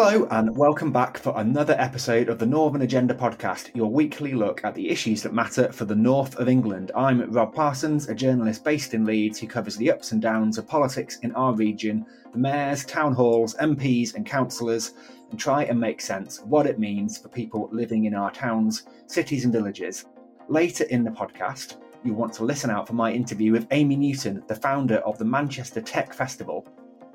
[0.00, 4.64] Hello, and welcome back for another episode of the Northern Agenda podcast, your weekly look
[4.64, 6.92] at the issues that matter for the north of England.
[6.94, 10.68] I'm Rob Parsons, a journalist based in Leeds who covers the ups and downs of
[10.68, 14.94] politics in our region, the mayors, town halls, MPs, and councillors,
[15.32, 18.84] and try and make sense of what it means for people living in our towns,
[19.08, 20.04] cities, and villages.
[20.48, 24.44] Later in the podcast, you'll want to listen out for my interview with Amy Newton,
[24.46, 26.68] the founder of the Manchester Tech Festival.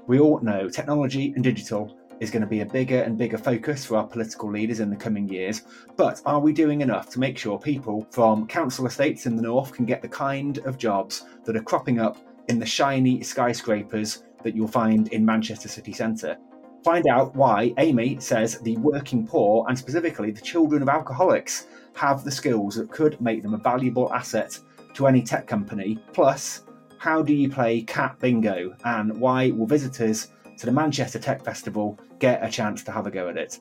[0.06, 3.86] We all know technology and digital is going to be a bigger and bigger focus
[3.86, 5.64] for our political leaders in the coming years.
[5.98, 9.74] But are we doing enough to make sure people from council estates in the north
[9.74, 12.18] can get the kind of jobs that are cropping up
[12.48, 16.38] in the shiny skyscrapers that you'll find in Manchester city centre?
[16.84, 22.24] Find out why Amy says the working poor, and specifically the children of alcoholics, have
[22.24, 24.58] the skills that could make them a valuable asset
[24.94, 26.00] to any tech company.
[26.12, 26.64] Plus,
[26.98, 32.00] how do you play cat bingo, and why will visitors to the Manchester Tech Festival
[32.20, 33.60] get a chance to have a go at it.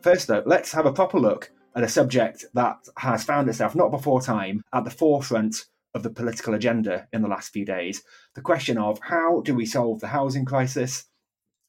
[0.00, 3.90] First, though, let's have a proper look at a subject that has found itself not
[3.90, 8.02] before time at the forefront of the political agenda in the last few days.
[8.34, 11.04] The question of how do we solve the housing crisis?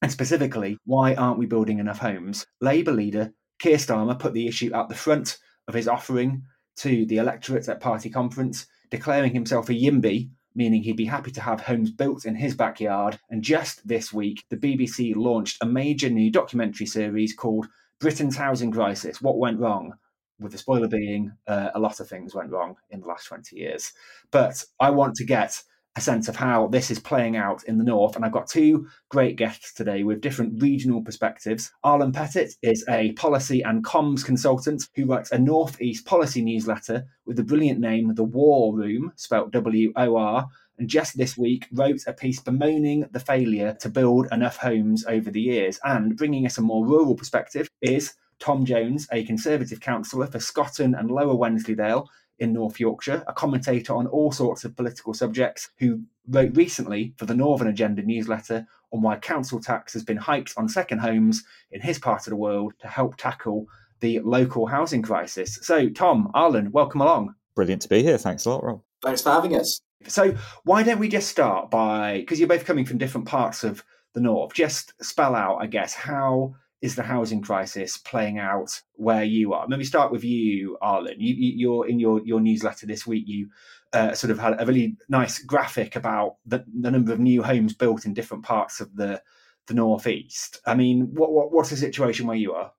[0.02, 2.46] And specifically, why aren't we building enough homes?
[2.60, 6.44] Labour leader Keir Starmer put the issue at the front of his offering
[6.78, 11.42] to the electorate at party conference, declaring himself a YIMBY meaning he'd be happy to
[11.42, 13.20] have homes built in his backyard.
[13.30, 17.68] And just this week, the BBC launched a major new documentary series called
[18.00, 19.94] Britain's Housing Crisis What Went Wrong?
[20.40, 23.56] With the spoiler being, uh, a lot of things went wrong in the last 20
[23.56, 23.92] years.
[24.32, 25.62] But I want to get
[25.96, 28.16] a sense of how this is playing out in the north.
[28.16, 31.72] And I've got two great guests today with different regional perspectives.
[31.84, 37.36] Arlen Pettitt is a policy and comms consultant who writes a Northeast policy newsletter with
[37.36, 40.48] the brilliant name The Wor Room, spelt W O R.
[40.78, 45.30] And just this week wrote a piece bemoaning the failure to build enough homes over
[45.30, 45.80] the years.
[45.84, 50.96] And bringing us a more rural perspective is Tom Jones, a Conservative councillor for Scotton
[50.96, 52.10] and Lower Wensleydale,
[52.42, 57.28] in North Yorkshire, a commentator on all sorts of political subjects, who wrote recently for
[57.28, 61.80] the Northern Agenda newsletter on why council tax has been hiked on second homes in
[61.80, 63.68] his part of the world to help tackle
[64.00, 65.60] the local housing crisis.
[65.62, 67.36] So, Tom, Arlen, welcome along.
[67.54, 68.18] Brilliant to be here.
[68.18, 68.82] Thanks a lot, Rob.
[69.04, 69.80] Thanks for having us.
[70.08, 73.84] So, why don't we just start by, because you're both coming from different parts of
[74.14, 79.24] the North, just spell out, I guess, how is the housing crisis playing out where
[79.24, 79.68] you are?
[79.68, 81.16] Let me start with you, Arlen.
[81.20, 83.26] You, you, are in your, your newsletter this week.
[83.28, 83.50] You
[83.94, 87.74] uh, sort of had a really nice graphic about the, the, number of new homes
[87.74, 89.22] built in different parts of the
[89.68, 90.60] the northeast.
[90.66, 92.72] I mean, what, what what's the situation where you are?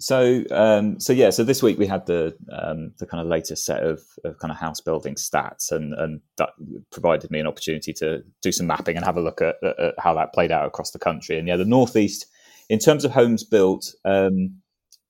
[0.00, 3.64] So, um, so yeah, so this week we had the um, the kind of latest
[3.64, 6.50] set of, of kind of house building stats, and and that
[6.90, 10.14] provided me an opportunity to do some mapping and have a look at, at how
[10.14, 11.38] that played out across the country.
[11.38, 12.26] And yeah, the northeast
[12.68, 14.60] in terms of homes built, um,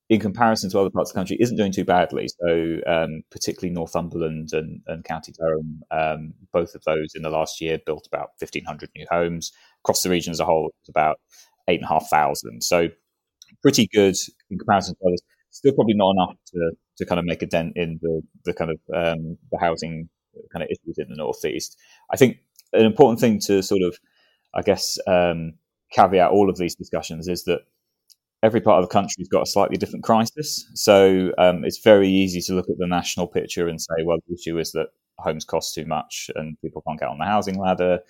[0.08, 2.28] in comparison to other parts of the country, isn't doing too badly.
[2.40, 7.60] So, um, particularly Northumberland and, and County Durham, um, both of those in the last
[7.60, 9.52] year built about 1,500 new homes.
[9.84, 11.18] Across the region as a whole, it's about
[11.68, 12.62] 8,500.
[12.62, 12.88] So,
[13.62, 14.16] pretty good
[14.50, 15.22] in comparison to others.
[15.50, 18.70] Still, probably not enough to, to kind of make a dent in the, the kind
[18.70, 20.08] of um, the housing
[20.52, 21.76] kind of issues in the northeast.
[22.12, 22.38] I think
[22.72, 23.98] an important thing to sort of,
[24.54, 25.54] I guess, um,
[25.92, 27.60] caveat all of these discussions is that
[28.42, 30.70] every part of the country has got a slightly different crisis.
[30.74, 34.34] So um, it's very easy to look at the national picture and say, well, the
[34.34, 34.88] issue is that
[35.18, 38.00] homes cost too much and people can't get on the housing ladder.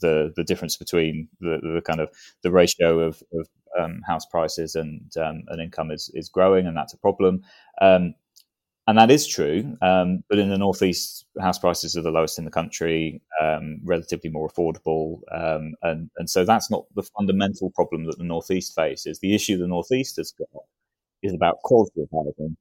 [0.00, 2.10] The the difference between the, the kind of
[2.42, 6.76] the ratio of, of um, house prices and um, and income is is growing, and
[6.76, 7.42] that's a problem.
[7.80, 8.14] Um,
[8.86, 9.76] and that is true.
[9.80, 14.30] Um, but in the northeast, house prices are the lowest in the country, um, relatively
[14.30, 19.20] more affordable, um, and and so that's not the fundamental problem that the northeast faces.
[19.20, 20.48] The issue the northeast has got
[21.22, 22.56] is about quality of housing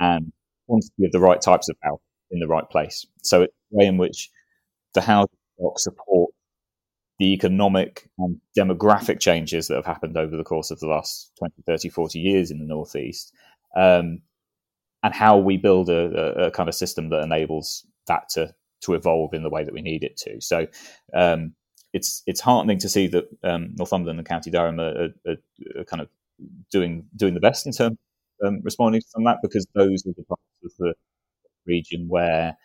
[0.00, 0.32] and
[0.66, 2.00] quantity of the right types of house
[2.30, 3.06] in the right place.
[3.22, 4.30] So it's the way in which
[4.94, 6.32] the housing stock support
[7.18, 11.54] the economic and demographic changes that have happened over the course of the last 20,
[11.66, 13.32] 30, 40 years in the northeast.
[15.02, 19.34] And how we build a, a, kind of system that enables that to to evolve
[19.34, 20.40] in the way that we need it to.
[20.40, 20.66] So
[21.14, 21.54] um,
[21.92, 25.36] it's it's heartening to see that um, Northumberland and County Durham are, are,
[25.78, 26.08] are, kind of
[26.70, 27.96] doing doing the best in terms
[28.40, 30.94] of um, responding to that because those are the parts of the
[31.66, 32.56] region where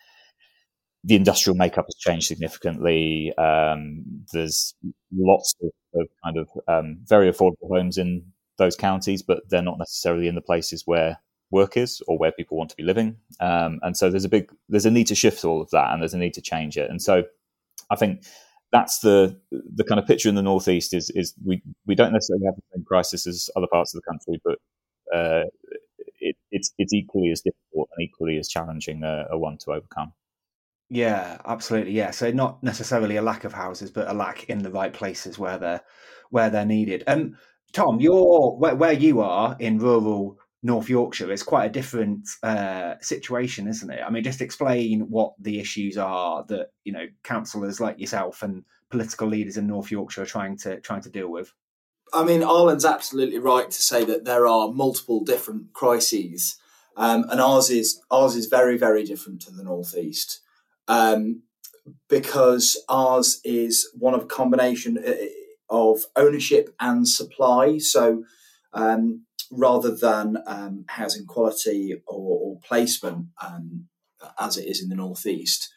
[1.04, 3.32] the industrial makeup has changed significantly.
[3.36, 4.74] Um, there's
[5.16, 5.70] lots of,
[6.00, 8.24] of kind of um, very affordable homes in
[8.58, 11.18] those counties, but they're not necessarily in the places where
[11.52, 13.16] work is or where people want to be living.
[13.38, 16.02] Um, and so there's a big there's a need to shift all of that, and
[16.02, 16.90] there's a need to change it.
[16.90, 17.24] And so
[17.90, 18.24] I think
[18.72, 22.46] that's the the kind of picture in the northeast is is we we don't necessarily
[22.46, 24.58] have the same crisis as other parts of the country, but
[25.16, 25.44] uh,
[26.20, 30.12] it, it's it's equally as difficult and equally as challenging a, a, one to overcome.
[30.88, 31.92] Yeah, absolutely.
[31.92, 35.38] Yeah, so not necessarily a lack of houses, but a lack in the right places
[35.38, 35.82] where they're
[36.30, 37.04] where they're needed.
[37.06, 37.38] And um,
[37.72, 42.94] Tom, you're where, where you are in rural North Yorkshire, it's quite a different uh,
[43.00, 44.00] situation, isn't it?
[44.04, 48.64] I mean, just explain what the issues are that you know councillors like yourself and
[48.90, 51.52] political leaders in North Yorkshire are trying to trying to deal with.
[52.14, 56.58] I mean, Arlen's absolutely right to say that there are multiple different crises,
[56.96, 60.42] um, and ours is ours is very very different to the northeast
[60.86, 61.42] um,
[62.08, 65.14] because ours is one of a combination uh,
[65.68, 67.78] of ownership and supply.
[67.78, 68.24] So
[68.72, 73.88] um, rather than um, housing quality or, or placement, um,
[74.38, 75.72] as it is in the northeast.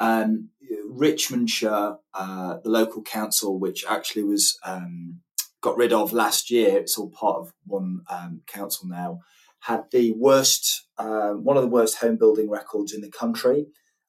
[0.00, 0.50] Um,
[0.88, 5.20] Richmondshire, uh, the local council, which actually was um,
[5.60, 8.00] got rid of last year, it's all part of one
[8.46, 9.20] council now,
[9.60, 13.66] had the worst, uh, one of the worst home building records in the country.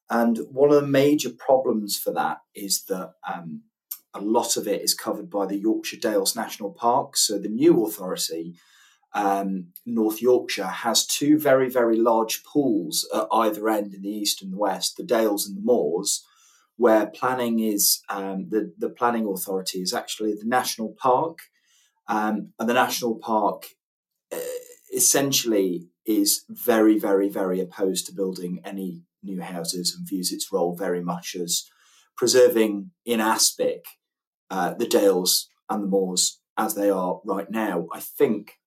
[0.08, 3.62] And one of the major problems for that is that um,
[4.14, 7.16] a lot of it is covered by the Yorkshire Dales National Park.
[7.16, 8.56] So the new authority
[9.12, 14.42] um, North Yorkshire has two very, very large pools at either end in the east
[14.42, 16.24] and the west, the Dales and the Moors,
[16.76, 21.38] where planning is um, the, the planning authority is actually the national park.
[22.08, 23.66] Um, and the national park
[24.32, 24.38] uh,
[24.94, 30.74] essentially is very, very, very opposed to building any new houses and views its role
[30.74, 31.68] very much as
[32.16, 33.84] preserving in aspic
[34.50, 37.86] uh, the Dales and the Moors as they are right now.
[37.92, 38.58] I think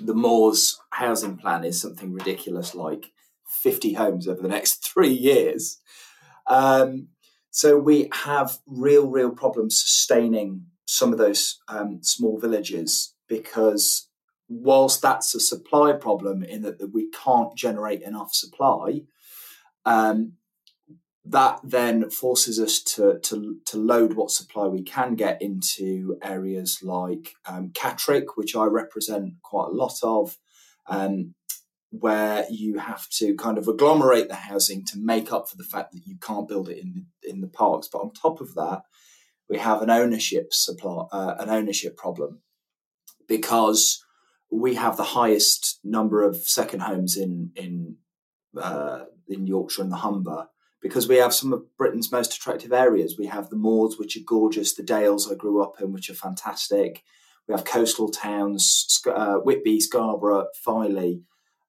[0.00, 3.12] the Moors housing plan is something ridiculous like
[3.46, 5.80] 50 homes over the next three years.
[6.46, 7.08] Um,
[7.50, 14.08] so we have real, real problems sustaining some of those um, small villages because
[14.48, 19.02] whilst that's a supply problem in that, that we can't generate enough supply,
[19.86, 20.32] um,
[21.24, 26.80] that then forces us to, to, to load what supply we can get into areas
[26.82, 30.36] like um, Catterick, which I represent quite a lot of,
[30.86, 31.34] um,
[31.90, 35.92] where you have to kind of agglomerate the housing to make up for the fact
[35.92, 37.88] that you can't build it in the, in the parks.
[37.90, 38.82] But on top of that,
[39.48, 42.40] we have an ownership supply, uh, an ownership problem,
[43.28, 44.04] because
[44.50, 47.96] we have the highest number of second homes in in
[48.60, 50.48] uh, in Yorkshire and the Humber
[50.84, 53.16] because we have some of Britain's most attractive areas.
[53.18, 56.14] We have the moors, which are gorgeous, the dales I grew up in, which are
[56.14, 57.02] fantastic.
[57.48, 61.22] We have coastal towns, uh, Whitby, Scarborough, Filey.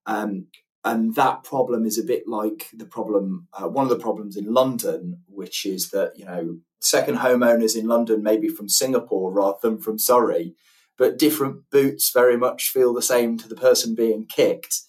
[0.06, 0.48] Um,
[0.84, 4.54] and that problem is a bit like the problem, uh, one of the problems in
[4.54, 9.60] London, which is that, you know, second homeowners in London may be from Singapore rather
[9.62, 10.56] than from Surrey,
[10.98, 14.82] but different boots very much feel the same to the person being kicked.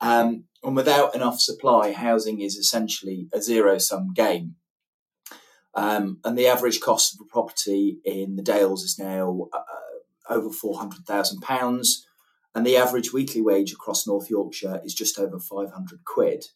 [0.00, 4.56] Um, and without enough supply, housing is essentially a zero sum game.
[5.74, 10.48] Um, and the average cost of a property in the Dales is now uh, over
[10.48, 11.88] £400,000.
[12.54, 16.46] And the average weekly wage across North Yorkshire is just over 500 quid.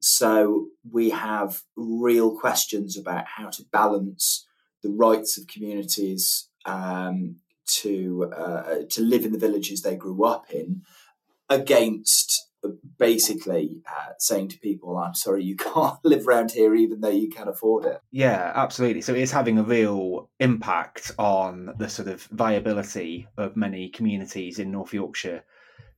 [0.00, 4.46] So we have real questions about how to balance
[4.82, 7.36] the rights of communities um,
[7.66, 10.82] to uh, to live in the villages they grew up in
[11.48, 12.33] against
[12.98, 17.28] basically uh, saying to people, I'm sorry, you can't live around here even though you
[17.28, 18.00] can afford it.
[18.10, 19.02] Yeah, absolutely.
[19.02, 24.70] So it's having a real impact on the sort of viability of many communities in
[24.70, 25.44] North Yorkshire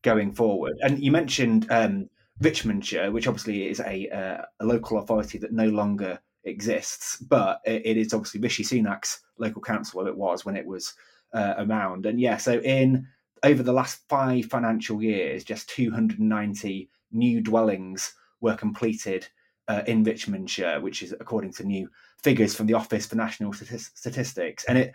[0.02, 0.74] going forward.
[0.80, 2.08] And you mentioned um,
[2.40, 7.82] Richmondshire, which obviously is a, uh, a local authority that no longer exists, but it,
[7.84, 10.94] it is obviously Rishi Sunak's local council, it was when it was
[11.34, 12.06] uh, around.
[12.06, 13.06] And yeah, so in
[13.42, 19.28] over the last five financial years, just 290 new dwellings were completed
[19.68, 21.88] uh, in Richmondshire, which is according to new
[22.22, 24.64] figures from the Office for National Statistics.
[24.64, 24.94] And it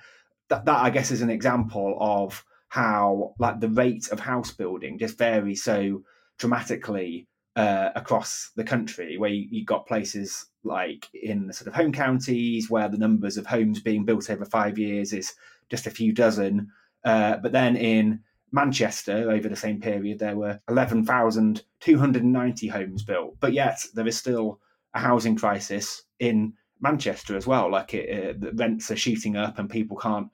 [0.49, 4.97] that, that I guess is an example of how like the rate of house building
[4.97, 6.03] just varies so
[6.37, 11.73] dramatically uh, across the country, where you, have got places like in the sort of
[11.73, 15.33] home counties where the numbers of homes being built over five years is
[15.69, 16.69] just a few dozen,
[17.03, 18.21] uh, but then in
[18.51, 24.59] Manchester, over the same period, there were 11,290 homes built, but yet there is still
[24.93, 27.71] a housing crisis in Manchester as well.
[27.71, 30.27] Like it, the rents are shooting up, and people can't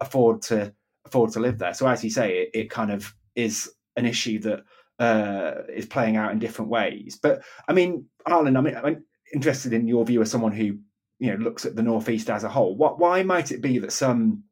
[0.00, 0.74] afford to
[1.06, 1.74] afford to live there.
[1.74, 4.64] So, as you say, it, it kind of is an issue that
[4.98, 7.18] uh, is playing out in different ways.
[7.20, 10.78] But I mean, Arlen, I mean, I'm interested in your view as someone who
[11.18, 12.76] you know looks at the northeast as a whole.
[12.76, 14.44] What why might it be that some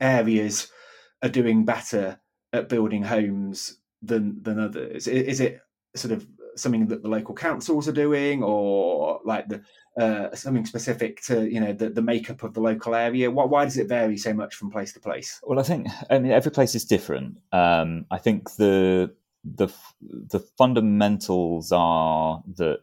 [0.00, 0.70] areas
[1.22, 2.18] are doing better
[2.52, 5.06] at building homes than than others?
[5.06, 5.60] Is it
[5.94, 6.26] sort of
[6.56, 9.62] something that the local councils are doing, or like the
[10.00, 13.30] uh, something specific to you know the, the makeup of the local area?
[13.30, 15.40] Why, why does it vary so much from place to place?
[15.42, 17.36] Well, I think I mean every place is different.
[17.52, 19.68] Um, I think the the
[20.00, 22.80] the fundamentals are that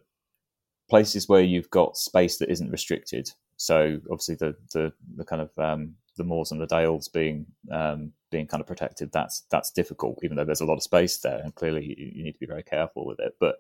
[0.90, 3.30] places where you've got space that isn't restricted.
[3.58, 8.12] So obviously the the, the kind of um, the moors and the dales being um,
[8.34, 11.40] being kind of protected, that's that's difficult, even though there's a lot of space there,
[11.40, 13.36] and clearly you, need to be very careful with it.
[13.40, 13.56] But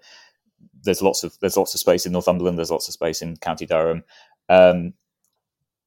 [0.83, 3.65] there's lots of there's lots of space in Northumberland, there's lots of space in County
[3.65, 4.03] Durham.
[4.49, 4.93] Um,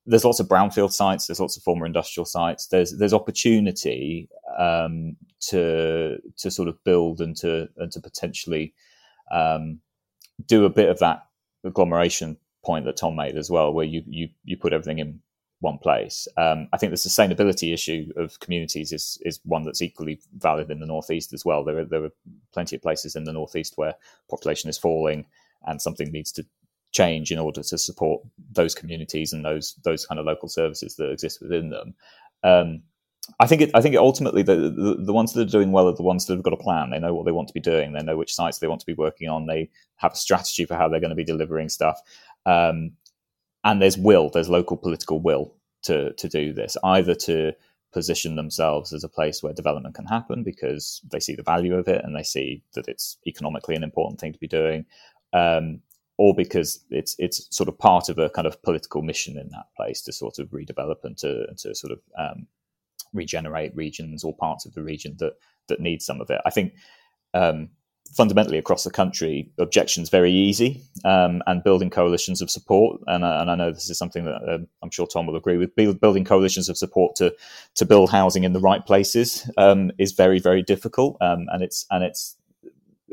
[0.06, 2.68] there's lots of brownfield sites, there's lots of former industrial sites.
[2.68, 4.28] There's there's opportunity
[4.58, 5.16] um,
[5.48, 8.72] to to sort of build and to and to potentially
[9.32, 9.80] um,
[10.46, 11.26] do a bit of that
[11.64, 15.20] agglomeration point that Tom made as well, where you you you put everything in
[15.60, 16.28] one place.
[16.36, 20.80] Um, I think the sustainability issue of communities is is one that's equally valid in
[20.80, 21.64] the northeast as well.
[21.64, 22.12] There are there are
[22.52, 23.94] plenty of places in the northeast where
[24.28, 25.26] population is falling
[25.66, 26.46] and something needs to
[26.92, 28.22] change in order to support
[28.52, 31.94] those communities and those those kind of local services that exist within them.
[32.42, 32.82] Um,
[33.40, 35.88] I think it, I think it ultimately the, the, the ones that are doing well
[35.88, 36.90] are the ones that have got a plan.
[36.90, 37.92] They know what they want to be doing.
[37.92, 39.46] They know which sites they want to be working on.
[39.46, 42.00] They have a strategy for how they're going to be delivering stuff.
[42.44, 42.92] Um,
[43.66, 44.30] and there's will.
[44.30, 47.52] There's local political will to to do this, either to
[47.92, 51.88] position themselves as a place where development can happen because they see the value of
[51.88, 54.84] it and they see that it's economically an important thing to be doing,
[55.32, 55.80] um,
[56.16, 59.66] or because it's it's sort of part of a kind of political mission in that
[59.76, 62.46] place to sort of redevelop and to to sort of um,
[63.12, 65.32] regenerate regions or parts of the region that
[65.66, 66.40] that need some of it.
[66.46, 66.72] I think
[67.34, 67.70] um,
[68.14, 73.00] fundamentally across the country, objections very easy, um, and building coalitions of support.
[73.06, 75.56] And, uh, and, I know this is something that uh, I'm sure Tom will agree
[75.56, 75.74] with.
[75.74, 77.34] Building coalitions of support to
[77.74, 81.86] to build housing in the right places um, is very very difficult, um, and it's
[81.90, 82.36] and it's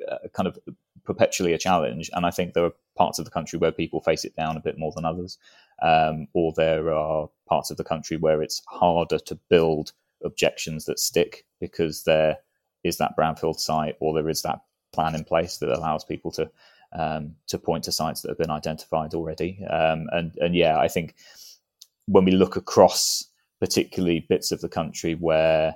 [0.09, 0.57] uh, kind of
[1.05, 2.09] perpetually a challenge.
[2.13, 4.61] And I think there are parts of the country where people face it down a
[4.61, 5.37] bit more than others
[5.81, 9.91] um, or there are parts of the country where it's harder to build
[10.23, 12.37] objections that stick because there
[12.83, 14.59] is that brownfield site or there is that
[14.93, 16.49] plan in place that allows people to
[16.97, 19.63] um, to point to sites that have been identified already.
[19.69, 21.15] Um, and and yeah, I think
[22.05, 23.25] when we look across
[23.59, 25.75] particularly bits of the country where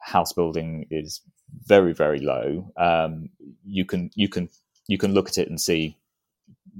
[0.00, 1.20] house building is
[1.64, 3.30] very very low, um,
[3.64, 4.48] you can you can
[4.86, 5.96] you can look at it and see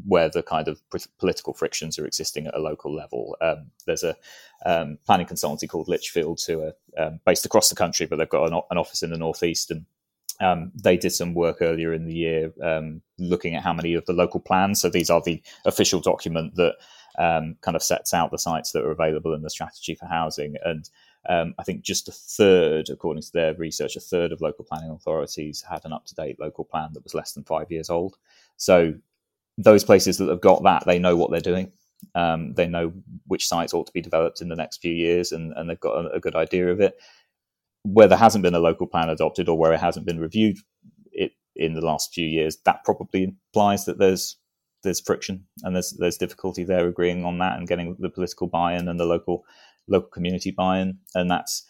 [0.06, 0.80] where the kind of
[1.18, 3.36] political frictions are existing at a local level.
[3.40, 4.16] Um, there's a
[4.64, 8.50] um, planning consultancy called Lichfield who are um, based across the country, but they've got
[8.50, 9.86] an, an office in the northeast, and
[10.40, 14.06] um, they did some work earlier in the year um, looking at how many of
[14.06, 14.80] the local plans.
[14.80, 16.76] So these are the official document that
[17.18, 20.56] um, kind of sets out the sites that are available in the strategy for housing
[20.64, 20.88] and.
[21.28, 24.88] Um, I think just a third, according to their research, a third of local planning
[24.88, 28.16] authorities had an up to date local plan that was less than five years old.
[28.56, 28.94] So
[29.58, 31.72] those places that have got that, they know what they're doing.
[32.14, 32.92] Um, they know
[33.26, 36.04] which sites ought to be developed in the next few years, and, and they've got
[36.04, 36.96] a, a, good idea of it.
[37.84, 40.58] Where there hasn't been a local plan adopted, or where it hasn't been reviewed
[41.12, 44.36] it, in the last few years, that probably implies that there's
[44.84, 48.88] there's friction and there's there's difficulty there agreeing on that and getting the political buy-in
[48.88, 49.44] and the local
[49.88, 51.64] local community buy-in, and that's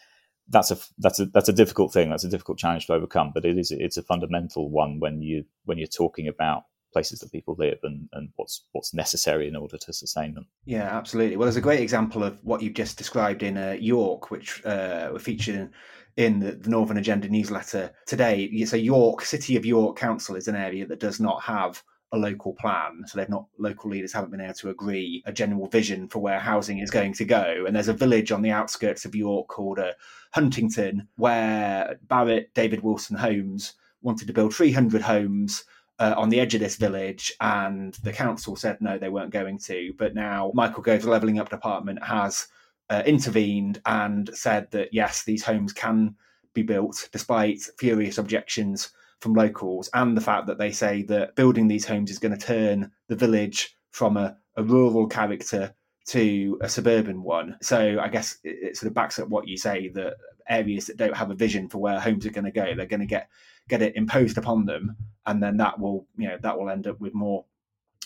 [0.48, 2.10] that's a that's a that's a difficult thing.
[2.10, 5.44] That's a difficult challenge to overcome, but it is it's a fundamental one when you
[5.64, 9.76] when you're talking about places that people live and, and what's what's necessary in order
[9.76, 10.46] to sustain them.
[10.64, 11.36] Yeah, absolutely.
[11.36, 15.10] Well, there's a great example of what you've just described in uh, York, which uh,
[15.12, 15.70] were featured in,
[16.16, 18.64] in the, the, Northern Agenda newsletter today.
[18.64, 22.54] So, York, City of York Council is an area that does not have a local
[22.54, 23.02] plan.
[23.06, 26.38] So they've not local leaders haven't been able to agree a general vision for where
[26.38, 27.64] housing is going to go.
[27.66, 29.92] And there's a village on the outskirts of York called uh,
[30.32, 35.64] Huntington, where Barratt David Wilson Homes wanted to build 300 homes
[35.98, 39.58] uh, on the edge of this village, and the council said no, they weren't going
[39.58, 39.92] to.
[39.98, 42.48] But now Michael Gove's Levelling Up Department has
[42.90, 46.14] uh, intervened and said that yes, these homes can
[46.54, 48.90] be built despite furious objections
[49.20, 52.46] from locals, and the fact that they say that building these homes is going to
[52.46, 55.74] turn the village from a, a rural character
[56.06, 57.56] to a suburban one.
[57.60, 60.14] So I guess it, it, sort of backs up what you say that
[60.48, 63.00] areas that don't have a vision for where homes are going to go, they're going
[63.00, 63.28] to get
[63.68, 64.96] get it imposed upon them,
[65.28, 67.44] and then that will you know that will end up with more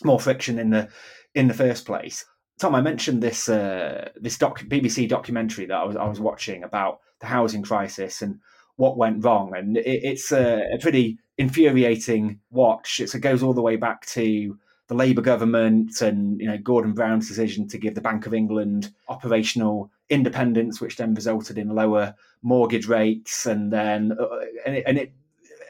[0.04, 0.88] more friction in the
[1.34, 2.24] in the first place.
[2.58, 6.62] Tom, I mentioned this uh, this doc, BBC documentary that I was I was watching
[6.64, 8.40] about the housing crisis and
[8.76, 13.00] what went wrong, and it, it's a, a, pretty infuriating watch.
[13.00, 16.92] It's, it goes all the way back to the Labour government and you know Gordon
[16.92, 22.14] Brown's decision to give the Bank of England operational independence, which then resulted in lower
[22.42, 24.26] mortgage rates, and then uh,
[24.66, 25.12] and it, and it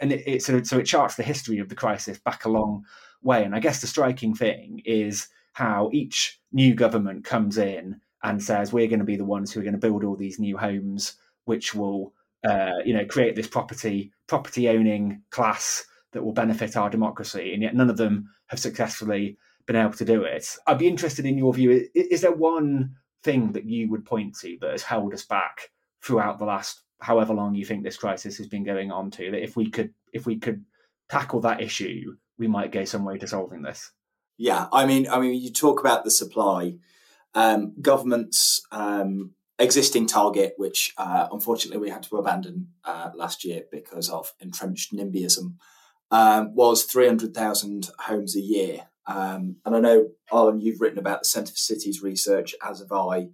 [0.02, 2.84] and it, it, so, so it charts the history of the crisis back a long
[3.22, 3.44] way.
[3.44, 8.72] And I guess the striking thing is how each new government comes in and says
[8.72, 11.14] we're going to be the ones who are going to build all these new homes,
[11.44, 12.12] which will
[12.44, 17.62] uh, you know create this property property owning class that will benefit our democracy, and
[17.62, 20.56] yet none of them have successfully been able to do it.
[20.66, 21.88] I'd be interested in your view.
[21.94, 25.70] Is there one thing that you would point to that has held us back
[26.02, 29.30] throughout the last however long you think this crisis has been going on to?
[29.30, 30.64] That if we could if we could
[31.10, 33.90] tackle that issue, we might go some way to solving this.
[34.38, 36.76] Yeah, I mean, I mean, you talk about the supply.
[37.34, 43.62] Um, governments um, existing target, which uh, unfortunately we had to abandon uh, last year
[43.70, 45.54] because of entrenched NIMBYism,
[46.10, 48.88] um, was 300,000 homes a year.
[49.06, 52.92] Um, and I know, Arlen, you've written about the Centre for Cities research, as have
[52.92, 53.28] I.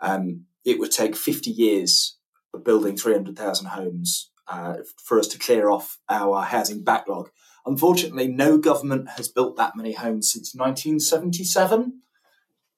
[0.00, 2.16] Um, it would take 50 years
[2.58, 7.30] building 300,000 homes uh, for us to clear off our housing backlog.
[7.64, 12.02] Unfortunately, no government has built that many homes since 1977,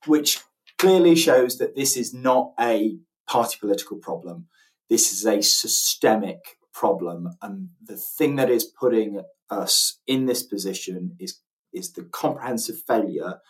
[0.06, 0.40] which
[0.78, 4.46] clearly shows that this is not a party political problem.
[4.90, 7.30] This is a systemic problem.
[7.40, 11.40] And the thing that is putting us in this position is,
[11.72, 13.40] is the comprehensive failure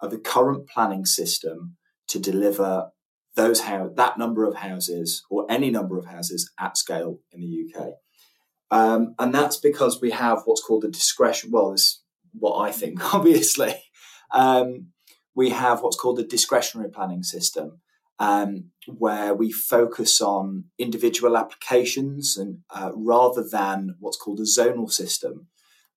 [0.00, 1.76] of the current planning system
[2.08, 2.90] to deliver
[3.40, 7.64] those how that number of houses or any number of houses at scale in the
[7.64, 7.88] UK.
[8.70, 11.50] Um, and that's because we have what's called a discretion.
[11.50, 13.74] Well, this what I think, obviously.
[14.32, 14.88] Um,
[15.34, 17.80] we have what's called a discretionary planning system,
[18.18, 24.90] um, where we focus on individual applications and uh, rather than what's called a zonal
[24.90, 25.46] system,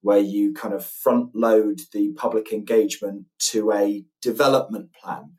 [0.02, 5.34] where you kind of front load the public engagement to a development plan.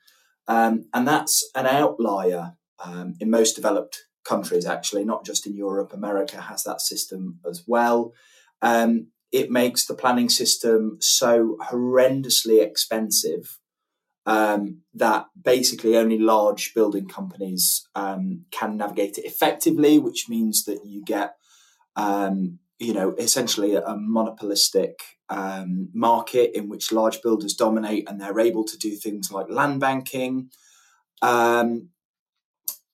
[0.46, 2.54] Um, and that's an outlier
[2.84, 5.92] um, in most developed countries, actually, not just in Europe.
[5.92, 8.12] America has that system as well.
[8.62, 13.58] Um, it makes the planning system so horrendously expensive
[14.26, 20.80] um, that basically only large building companies um, can navigate it effectively, which means that
[20.84, 21.34] you get,
[21.96, 28.40] um, you know, essentially a, monopolistic um, market in which large builders dominate and they're
[28.40, 30.50] able to do things like land banking.
[31.22, 31.90] Um,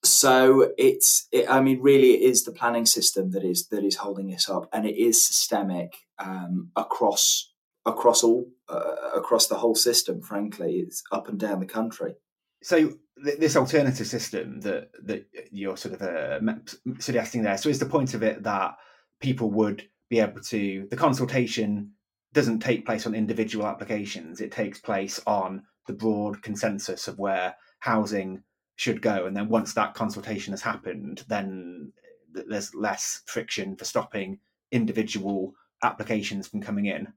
[0.03, 3.97] so it's, it, I mean, really, it is the planning system that is that is
[3.97, 7.53] holding us up, and it is systemic um, across
[7.85, 10.23] across all uh, across the whole system.
[10.23, 12.15] Frankly, it's up and down the country.
[12.63, 16.55] So th- this alternative system that that you're sort of uh,
[16.99, 17.59] suggesting there.
[17.59, 18.77] So is the point of it that
[19.21, 21.93] people would be able to the consultation
[22.33, 27.55] doesn't take place on individual applications; it takes place on the broad consensus of where
[27.81, 28.43] housing
[28.77, 31.93] should go, and then once that consultation has happened, then
[32.33, 34.39] there's less friction for stopping
[34.73, 37.13] individual applications from coming in.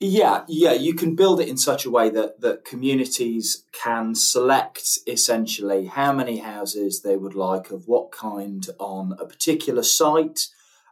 [0.00, 4.98] Yeah, yeah, you can build it in such a way that that communities can select
[5.08, 10.48] essentially how many houses they would like of what kind on a particular site.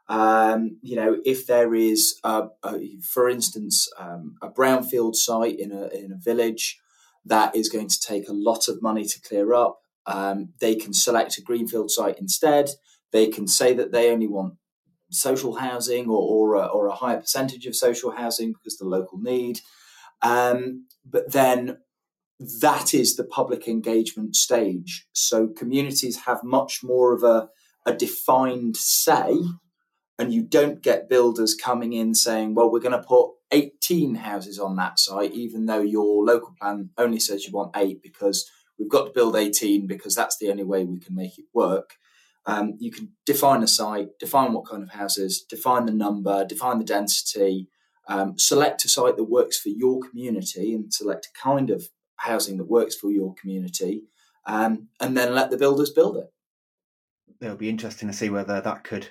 [0.08, 5.72] Um, you know, if there is, a, a, for instance, um, a brownfield site in
[5.72, 6.78] a in a village
[7.24, 10.92] that is going to take a lot of money to clear up, um, they can
[10.92, 12.70] select a greenfield site instead.
[13.10, 14.54] They can say that they only want
[15.10, 19.18] social housing or, or, a, or a higher percentage of social housing because the local
[19.18, 19.60] need.
[20.22, 21.78] Um, but then
[22.60, 25.06] that is the public engagement stage.
[25.12, 27.48] So communities have much more of a,
[27.86, 29.38] a defined say,
[30.18, 34.58] and you don't get builders coming in saying, well, we're going to put 18 houses
[34.58, 38.88] on that site, even though your local plan only says you want eight because we've
[38.88, 41.94] got to build 18 because that's the only way we can make it work.
[42.46, 46.78] Um, you can define a site, define what kind of houses, define the number, define
[46.78, 47.68] the density,
[48.08, 52.56] um, select a site that works for your community and select a kind of housing
[52.58, 54.04] that works for your community,
[54.46, 56.32] um, and then let the builders build it.
[57.40, 59.08] It'll be interesting to see whether that could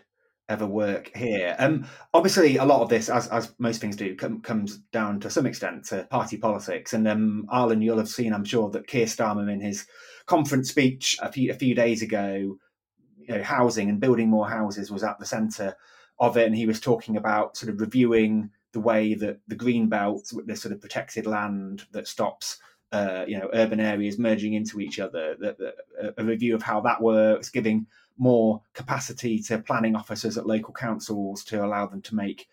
[0.48, 1.56] ever work here.
[1.58, 5.30] Um, obviously, a lot of this, as, as most things do, com- comes down to
[5.30, 6.94] some extent to party politics.
[6.94, 9.88] And um, Arlen, you'll have seen, I'm sure, that Keir Starmer in his
[10.26, 12.58] conference speech a few, a few days ago
[13.28, 15.76] you know, housing and building more houses was at the centre
[16.20, 19.90] of it, and he was talking about sort of reviewing the way that the green
[19.90, 22.58] belt, the sort of protected land that stops.
[22.92, 25.36] Uh, you know, urban areas merging into each other.
[26.18, 31.44] a review of how that works, giving more capacity to planning officers at local councils
[31.46, 32.48] to allow them to make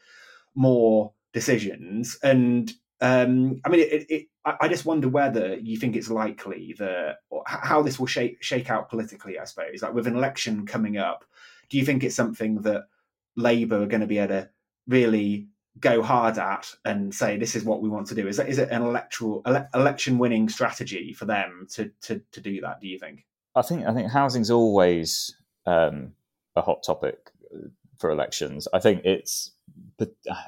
[0.54, 2.18] more decisions.
[2.22, 7.18] And um, I mean, it, it, I just wonder whether you think it's likely that
[7.46, 9.38] how this will shake shake out politically.
[9.38, 11.24] I suppose, like with an election coming up,
[11.68, 12.86] do you think it's something that
[13.36, 14.50] Labour are going to be able to
[14.88, 15.48] really
[15.80, 18.26] go hard at and say this is what we want to do?
[18.26, 22.40] Is that is it an electoral ele- election winning strategy for them to, to to
[22.40, 22.80] do that?
[22.80, 23.26] Do you think?
[23.54, 26.12] I think I think housing's always um,
[26.56, 27.30] a hot topic
[27.98, 28.68] for elections.
[28.72, 29.52] I think it's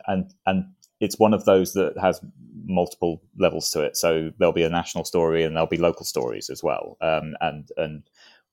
[0.07, 0.67] and and
[1.01, 2.21] it's one of those that has
[2.67, 3.97] multiple levels to it.
[3.97, 7.69] So there'll be a national story and there'll be local stories as well, um, and
[7.77, 8.03] and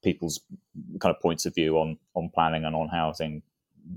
[0.03, 0.39] people's
[0.99, 3.41] kind of points of view on on planning and on housing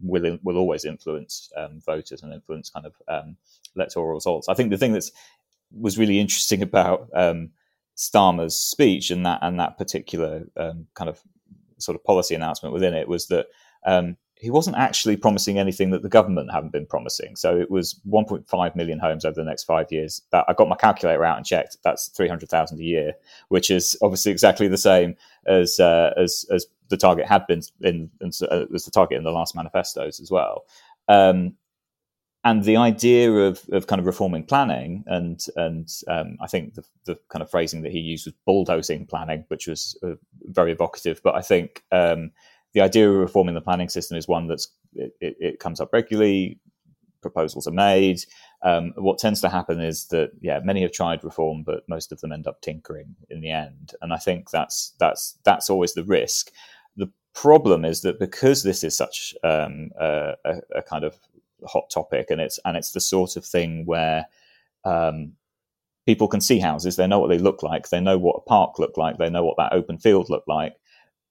[0.02, 3.36] will will always influence um, voters and influence kind of um,
[3.76, 4.48] electoral results.
[4.48, 5.12] I think the thing that's
[5.76, 7.50] was really interesting about um,
[7.96, 11.20] Starmer's speech and that and that particular um, kind of
[11.78, 13.46] sort of policy announcement within it was that
[13.86, 17.36] um, he wasn't actually promising anything that the government hadn't been promising.
[17.36, 20.22] So it was 1.5 million homes over the next five years.
[20.32, 21.78] That I got my calculator out and checked.
[21.84, 23.14] That's 300,000 a year,
[23.48, 25.14] which is obviously exactly the same
[25.46, 29.24] as uh, as as the target had been in, in uh, was the target in
[29.24, 30.64] the last manifestos as well.
[31.08, 31.54] Um,
[32.44, 36.84] and the idea of, of kind of reforming planning and and um, I think the,
[37.06, 41.20] the kind of phrasing that he used was bulldozing planning, which was uh, very evocative.
[41.24, 42.32] But I think um,
[42.74, 45.92] the idea of reforming the planning system is one that's it, it, it comes up
[45.92, 46.60] regularly.
[47.22, 48.20] Proposals are made.
[48.60, 52.20] Um, what tends to happen is that yeah, many have tried reform, but most of
[52.20, 53.94] them end up tinkering in the end.
[54.02, 56.50] And I think that's that's that's always the risk.
[56.96, 60.34] The problem is that because this is such um, a,
[60.74, 61.18] a, kind of
[61.68, 64.26] hot topic, and it's and it's the sort of thing where
[64.84, 65.32] um,
[66.06, 68.78] people can see houses, they know what they look like, they know what a park
[68.78, 70.74] looked like, they know what that open field looked like,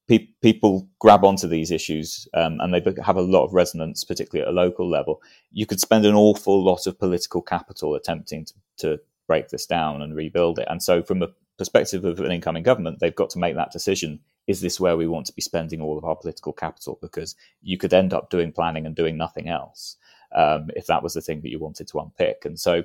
[0.08, 4.46] pe- people grab onto these issues um, and they have a lot of resonance, particularly
[4.46, 5.22] at a local level.
[5.52, 10.02] You could spend an awful lot of political capital attempting to, to break this down
[10.02, 10.68] and rebuild it.
[10.68, 14.20] And so, from a perspective of an incoming government, they've got to make that decision.
[14.46, 16.98] Is this where we want to be spending all of our political capital?
[17.00, 19.96] Because you could end up doing planning and doing nothing else
[20.34, 22.44] um, if that was the thing that you wanted to unpick.
[22.44, 22.82] And so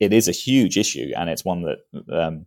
[0.00, 1.78] it is a huge issue, and it's one that,
[2.12, 2.46] um,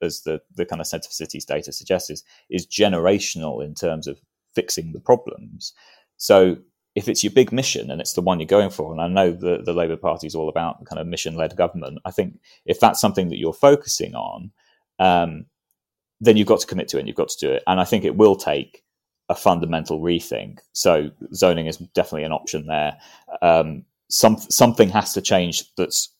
[0.00, 4.06] as the, the kind of Centre for Cities data suggests, is, is generational in terms
[4.06, 4.18] of
[4.54, 5.74] fixing the problems.
[6.16, 6.56] So
[6.94, 9.30] if it's your big mission and it's the one you're going for, and I know
[9.30, 12.80] the, the Labour Party is all about kind of mission led government, I think if
[12.80, 14.50] that's something that you're focusing on,
[14.98, 15.44] um,
[16.22, 17.62] then you've got to commit to it and you've got to do it.
[17.66, 18.82] And I think it will take
[19.28, 20.58] a fundamental rethink.
[20.72, 22.96] So zoning is definitely an option there.
[23.42, 26.10] Um, some, something has to change that's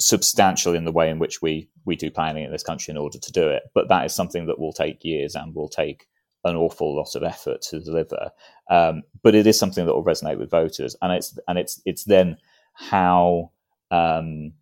[0.00, 3.18] substantial in the way in which we we do planning in this country in order
[3.18, 3.62] to do it.
[3.74, 6.06] But that is something that will take years and will take
[6.44, 8.30] an awful lot of effort to deliver.
[8.70, 12.04] Um, but it is something that will resonate with voters, and it's and it's it's
[12.04, 12.36] then
[12.74, 13.52] how
[13.90, 14.52] um,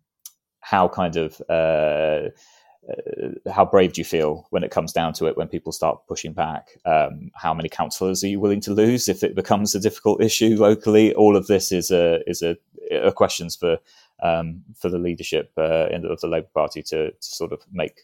[0.59, 2.29] how kind of uh,
[2.89, 6.05] uh, how brave do you feel when it comes down to it when people start
[6.07, 9.79] pushing back um, how many councillors are you willing to lose if it becomes a
[9.79, 12.55] difficult issue locally all of this is a is a,
[12.91, 13.79] a questions for
[14.21, 18.01] um, for the leadership uh, of the Labour Party to, to, sort of make.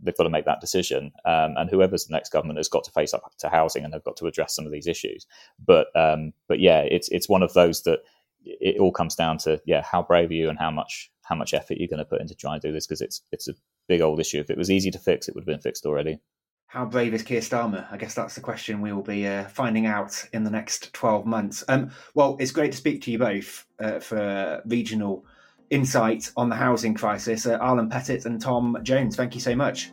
[0.00, 2.92] They've got to make that decision, um, and whoever's the next government has got to
[2.92, 5.26] face up to housing and have got to address some of these issues.
[5.64, 8.00] But um, but yeah, it's it's one of those that
[8.44, 11.52] it all comes down to yeah, how brave are you and how much how much
[11.52, 13.54] effort you're going to put into trying to do this because it's it's a
[13.88, 14.38] big old issue.
[14.38, 16.20] If it was easy to fix, it would have been fixed already.
[16.68, 17.90] How brave is Keir Starmer?
[17.90, 21.24] I guess that's the question we will be uh, finding out in the next 12
[21.24, 21.64] months.
[21.66, 25.24] Um, well, it's great to speak to you both uh, for regional
[25.70, 27.46] insight on the housing crisis.
[27.46, 29.90] Uh, Arlen Pettitt and Tom Jones, thank you so much.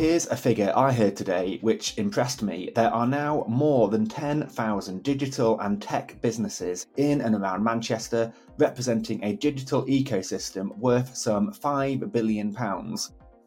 [0.00, 2.70] Here's a figure I heard today which impressed me.
[2.74, 9.22] There are now more than 10,000 digital and tech businesses in and around Manchester, representing
[9.22, 12.56] a digital ecosystem worth some £5 billion.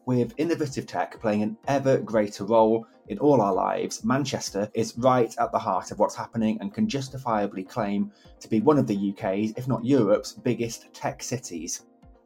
[0.06, 5.34] With innovative tech playing an ever greater role in all our lives, Manchester is right
[5.38, 9.10] at the heart of what's happening and can justifiably claim to be one of the
[9.10, 11.82] UK's, if not Europe's, biggest tech cities.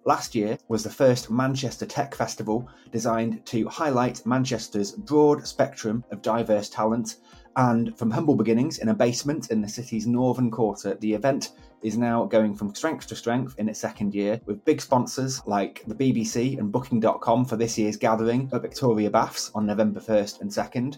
[0.08, 6.22] Last year was the first Manchester Tech Festival designed to highlight Manchester's broad spectrum of
[6.22, 7.16] diverse talent.
[7.56, 11.50] And from humble beginnings in a basement in the city's northern quarter, the event
[11.82, 15.84] is now going from strength to strength in its second year, with big sponsors like
[15.86, 20.50] the BBC and Booking.com for this year's gathering at Victoria Baths on November 1st and
[20.50, 20.96] 2nd.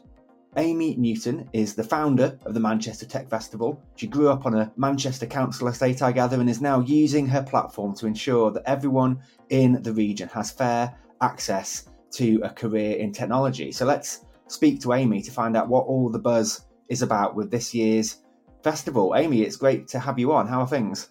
[0.57, 3.81] Amy Newton is the founder of the Manchester Tech Festival.
[3.95, 7.43] She grew up on a Manchester council estate, I gather, and is now using her
[7.43, 13.13] platform to ensure that everyone in the region has fair access to a career in
[13.13, 13.71] technology.
[13.71, 17.53] So let's speak to Amy to find out what all the buzz is about with
[17.53, 18.17] this year's
[18.65, 19.15] festival.
[19.15, 20.49] Amy, it's great to have you on.
[20.49, 21.11] How are things?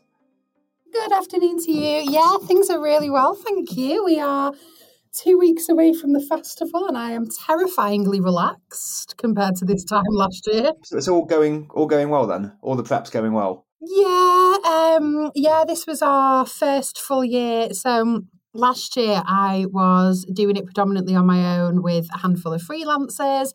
[0.91, 2.11] Good afternoon to you.
[2.11, 4.03] Yeah, things are really well, thank you.
[4.03, 4.53] We are
[5.13, 10.03] two weeks away from the festival, and I am terrifyingly relaxed compared to this time
[10.09, 10.73] last year.
[10.83, 12.53] So it's all going all going well then.
[12.61, 13.65] All the preps going well.
[13.81, 15.63] Yeah, um, yeah.
[15.67, 17.73] This was our first full year.
[17.73, 22.61] So last year I was doing it predominantly on my own with a handful of
[22.61, 23.53] freelancers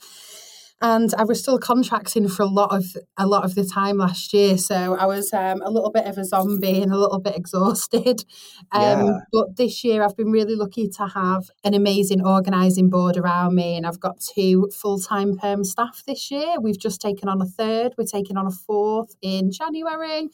[0.81, 2.85] and I was still contracting for a lot of
[3.17, 4.59] a lot of the time last year.
[4.59, 8.25] So I was um, a little bit of a zombie and a little bit exhausted.
[8.73, 9.19] Um, yeah.
[9.33, 13.77] But this year I've been really lucky to have an amazing organising board around me,
[13.77, 16.61] and I've got two full time perm staff this year.
[16.61, 17.95] We've just taken on a third.
[17.97, 20.29] We're taking on a fourth in January.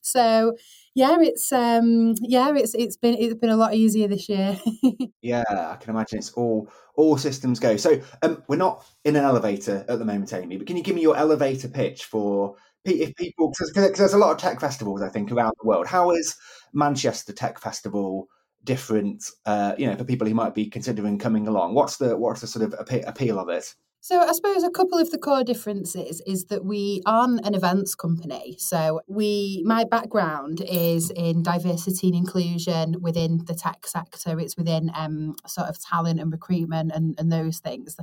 [0.00, 0.56] So
[0.94, 4.58] yeah, it's um yeah, it's it's been it's been a lot easier this year.
[5.22, 7.76] yeah, I can imagine it's all all systems go.
[7.76, 10.94] So um we're not in an elevator at the moment, Amy, but can you give
[10.94, 15.08] me your elevator pitch for if people because there's a lot of tech festivals I
[15.08, 15.86] think around the world.
[15.86, 16.36] How is
[16.72, 18.28] Manchester Tech Festival
[18.64, 19.24] different?
[19.44, 22.46] Uh, you know, for people who might be considering coming along, what's the what's the
[22.46, 22.74] sort of
[23.06, 23.74] appeal of it?
[24.02, 27.94] So I suppose a couple of the core differences is that we aren't an events
[27.94, 28.56] company.
[28.58, 34.40] So we my background is in diversity and inclusion within the tech sector.
[34.40, 37.96] It's within um, sort of talent and recruitment and, and those things.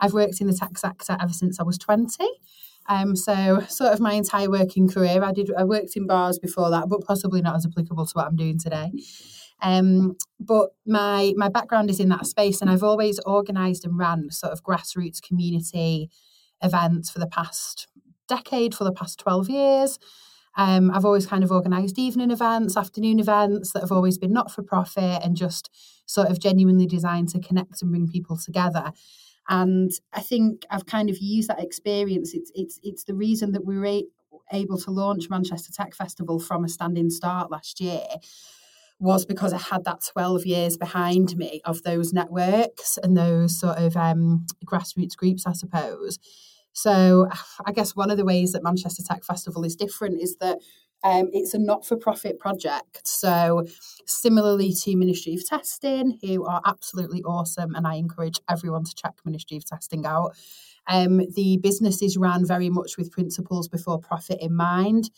[0.00, 2.24] I've worked in the tech sector ever since I was 20.
[2.88, 6.70] Um, so sort of my entire working career, I did I worked in bars before
[6.70, 8.92] that, but possibly not as applicable to what I'm doing today.
[9.64, 14.30] Um, but my my background is in that space, and I've always organised and ran
[14.30, 16.10] sort of grassroots community
[16.62, 17.88] events for the past
[18.28, 19.98] decade, for the past twelve years.
[20.56, 24.52] Um, I've always kind of organised evening events, afternoon events that have always been not
[24.52, 25.68] for profit and just
[26.06, 28.92] sort of genuinely designed to connect and bring people together.
[29.48, 32.34] And I think I've kind of used that experience.
[32.34, 34.02] It's it's it's the reason that we were
[34.52, 38.04] able to launch Manchester Tech Festival from a standing start last year
[38.98, 43.78] was because I had that 12 years behind me of those networks and those sort
[43.78, 46.18] of um, grassroots groups, I suppose.
[46.72, 47.28] So
[47.64, 50.58] I guess one of the ways that Manchester Tech Festival is different is that
[51.04, 53.06] um, it's a not for profit project.
[53.06, 53.66] So,
[54.06, 59.12] similarly to Ministry of Testing, who are absolutely awesome, and I encourage everyone to check
[59.24, 60.34] Ministry of Testing out.
[60.86, 65.10] Um, the business is run very much with principles before profit in mind.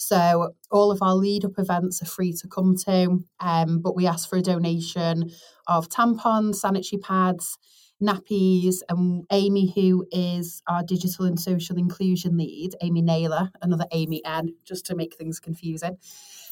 [0.00, 4.06] So all of our lead up events are free to come to, um, but we
[4.06, 5.30] ask for a donation
[5.66, 7.58] of tampons, sanitary pads,
[8.02, 14.22] nappies, and Amy, who is our digital and social inclusion lead, Amy Naylor, another Amy
[14.24, 15.98] N, just to make things confusing.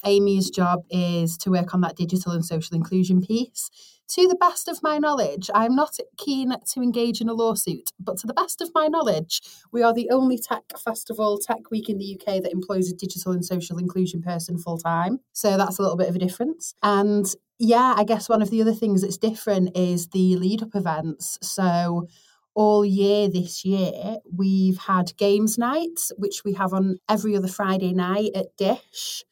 [0.05, 3.69] Amy's job is to work on that digital and social inclusion piece
[4.09, 8.17] to the best of my knowledge, I'm not keen to engage in a lawsuit, but
[8.17, 11.99] to the best of my knowledge, we are the only tech festival, Tech Week in
[11.99, 15.19] the UK that employs a digital and social inclusion person full time.
[15.33, 16.73] So that's a little bit of a difference.
[16.81, 17.27] And
[17.59, 21.37] yeah, I guess one of the other things that's different is the lead up events.
[21.43, 22.07] So
[22.55, 27.93] all year this year, we've had games nights, which we have on every other Friday
[27.93, 29.23] night at Dish.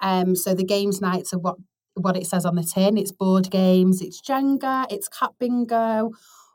[0.00, 1.56] Um, so the games nights are what
[1.94, 2.96] what it says on the tin.
[2.96, 6.10] It's board games, it's Jenga, it's cat bingo.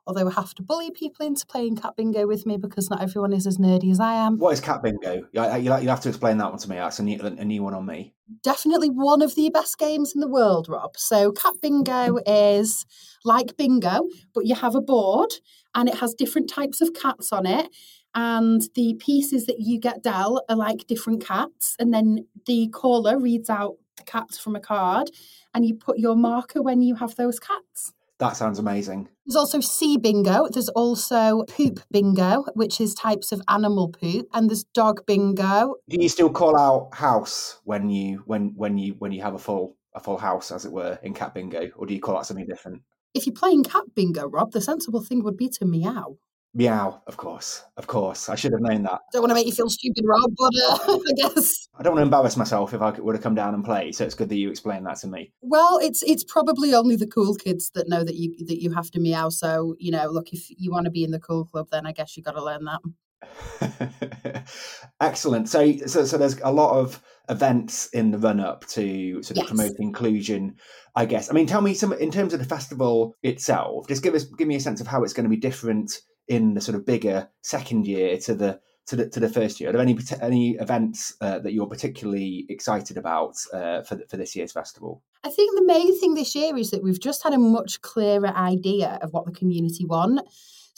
[0.08, 3.34] Although I have to bully people into playing cat bingo with me because not everyone
[3.34, 4.38] is as nerdy as I am.
[4.38, 5.23] What is cat bingo?
[5.31, 6.75] You, you have to explain that one to me.
[6.75, 8.13] That's a new, a new one on me.
[8.43, 10.95] Definitely one of the best games in the world, Rob.
[10.95, 12.86] So, cat bingo is
[13.23, 15.34] like bingo, but you have a board
[15.73, 17.69] and it has different types of cats on it
[18.15, 23.19] and the pieces that you get dealt are like different cats and then the caller
[23.19, 25.12] reads out the cats from a card
[25.54, 27.93] and you put your marker when you have those cats.
[28.17, 29.10] That sounds amazing.
[29.25, 30.47] There's also sea bingo.
[30.49, 35.75] There's also poop bingo, which is types of animal poop, and there's dog bingo.
[35.89, 39.39] Do you still call out house when you when when you when you have a
[39.39, 42.25] full a full house, as it were, in cat bingo, or do you call that
[42.25, 42.84] something different?
[43.13, 46.17] If you're playing cat bingo, Rob, the sensible thing would be to meow.
[46.58, 48.30] Meow, of course, of course.
[48.30, 49.02] I should have known that.
[49.12, 50.54] Don't want to make you feel stupid, Rob, but
[50.89, 53.54] uh, I guess I don't want to embarrass myself if I would have come down
[53.54, 53.94] and played.
[53.94, 55.34] So it's good that you explained that to me.
[55.41, 58.89] Well, it's it's probably only the cool kids that know that you that you have
[58.91, 59.28] to meow.
[59.28, 61.91] So you know, look, if you want to be in the cool club, then I
[61.91, 64.46] guess you got to learn that.
[65.02, 65.50] Excellent.
[65.50, 69.38] So, so, so there's a lot of events in the run up to sort of
[69.38, 69.48] yes.
[69.48, 70.56] promote inclusion.
[70.96, 71.30] I guess.
[71.30, 73.89] I mean, tell me some in terms of the festival itself.
[73.89, 76.54] Just give us give me a sense of how it's going to be different in
[76.54, 79.70] the sort of bigger second year to the to the, to the first year?
[79.70, 84.36] Are there any any events uh, that you're particularly excited about uh, for for this
[84.36, 85.02] year's festival?
[85.24, 88.28] I think the main thing this year is that we've just had a much clearer
[88.28, 90.22] idea of what the community want.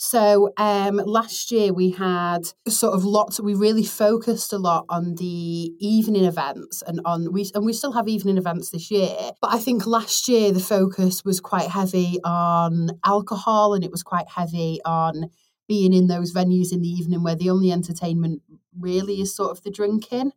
[0.00, 3.40] So um, last year we had sort of lots.
[3.40, 7.90] We really focused a lot on the evening events, and on we and we still
[7.92, 9.32] have evening events this year.
[9.40, 14.04] But I think last year the focus was quite heavy on alcohol, and it was
[14.04, 15.30] quite heavy on
[15.66, 18.40] being in those venues in the evening where the only entertainment
[18.78, 20.30] really is sort of the drinking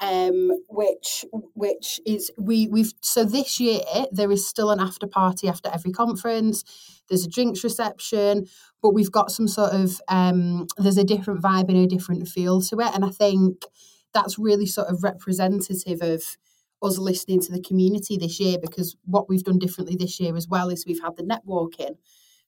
[0.00, 3.80] um, which which is we we've so this year
[4.10, 6.64] there is still an after party after every conference.
[7.08, 8.46] There's a drinks reception,
[8.82, 12.60] but we've got some sort of um, there's a different vibe and a different feel
[12.62, 13.64] to it, and I think
[14.12, 16.22] that's really sort of representative of
[16.82, 20.46] us listening to the community this year because what we've done differently this year as
[20.48, 21.96] well is we've had the networking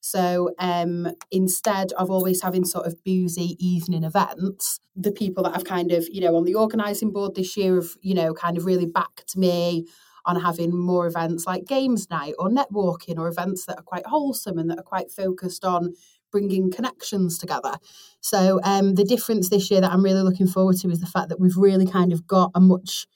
[0.07, 5.65] so um, instead of always having sort of boozy evening events, the people that have
[5.65, 8.67] kind of, you know, on the organising board this year have, you know, kind of
[8.67, 9.85] really backed me
[10.25, 14.59] on having more events like games night or networking or events that are quite wholesome
[14.59, 15.93] and that are quite focused on
[16.31, 17.75] bringing connections together.
[18.21, 21.31] So um, the difference this year that I'm really looking forward to is the fact
[21.31, 23.09] that we've really kind of got a much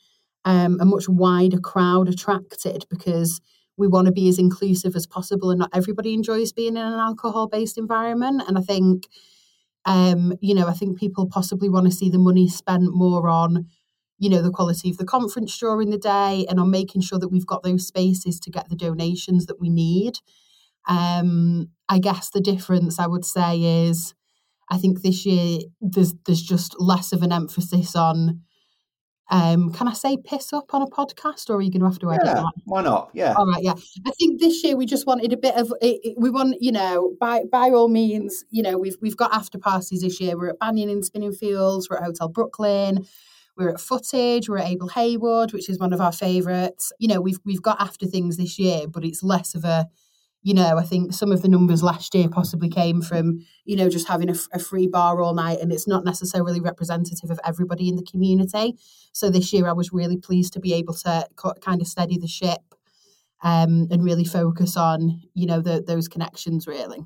[0.44, 3.40] um, a much wider crowd attracted because
[3.80, 7.00] we want to be as inclusive as possible and not everybody enjoys being in an
[7.08, 8.42] alcohol based environment.
[8.46, 9.08] And i think
[9.86, 13.66] um you know i think people possibly want to see the money spent more on
[14.18, 17.30] you know the quality of the conference during the day and on making sure that
[17.32, 20.18] we've got those spaces to get the donations that we need.
[20.86, 23.50] Um i guess the difference i would say
[23.86, 24.14] is
[24.70, 28.42] i think this year there's there's just less of an emphasis on
[29.30, 32.00] um, can I say piss up on a podcast, or are you going to have
[32.00, 32.52] to edit yeah, that?
[32.64, 33.10] Why not?
[33.12, 33.34] Yeah.
[33.34, 33.62] All right.
[33.62, 33.74] Yeah.
[34.06, 35.72] I think this year we just wanted a bit of.
[36.16, 40.02] We want, you know, by by all means, you know, we've we've got after parties
[40.02, 40.36] this year.
[40.36, 41.88] We're at Banyan in Spinningfields.
[41.88, 43.06] We're at Hotel Brooklyn.
[43.56, 44.48] We're at Footage.
[44.48, 46.92] We're at Abel Heywood, which is one of our favourites.
[46.98, 49.86] You know, we've we've got after things this year, but it's less of a
[50.42, 53.90] you know, I think some of the numbers last year possibly came from, you know,
[53.90, 57.88] just having a, a, free bar all night and it's not necessarily representative of everybody
[57.88, 58.78] in the community.
[59.12, 61.26] So this year I was really pleased to be able to
[61.60, 62.60] kind of steady the ship
[63.42, 67.04] um, and really focus on, you know, the, those connections really.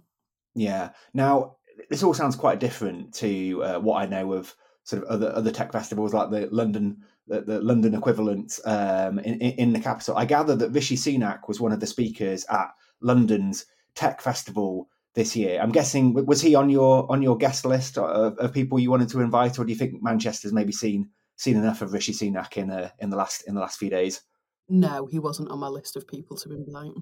[0.55, 0.90] Yeah.
[1.12, 1.57] Now,
[1.90, 5.51] this all sounds quite different to uh, what I know of sort of other other
[5.51, 10.16] tech festivals like the London the, the London equivalent um, in, in the capital.
[10.16, 12.68] I gather that Rishi Sunak was one of the speakers at
[13.05, 15.61] London's tech festival this year.
[15.61, 19.11] I'm guessing was he on your on your guest list of, of people you wanted
[19.11, 22.71] to invite, or do you think Manchester's maybe seen seen enough of Rishi Sunak in
[22.71, 24.23] uh, in the last in the last few days?
[24.69, 26.95] No, he wasn't on my list of people to invite.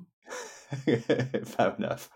[1.47, 2.11] Fair enough.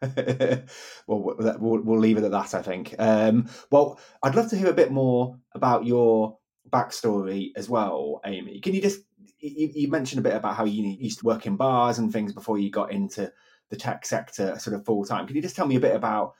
[1.06, 2.54] well, we'll, we'll leave it at that.
[2.54, 2.94] I think.
[2.98, 8.60] Um, well, I'd love to hear a bit more about your backstory as well, Amy.
[8.60, 9.00] Can you just
[9.40, 12.32] you, you, mentioned a bit about how you used to work in bars and things
[12.32, 13.32] before you got into
[13.70, 15.26] the tech sector sort of full time.
[15.26, 16.34] Can you just tell me a bit about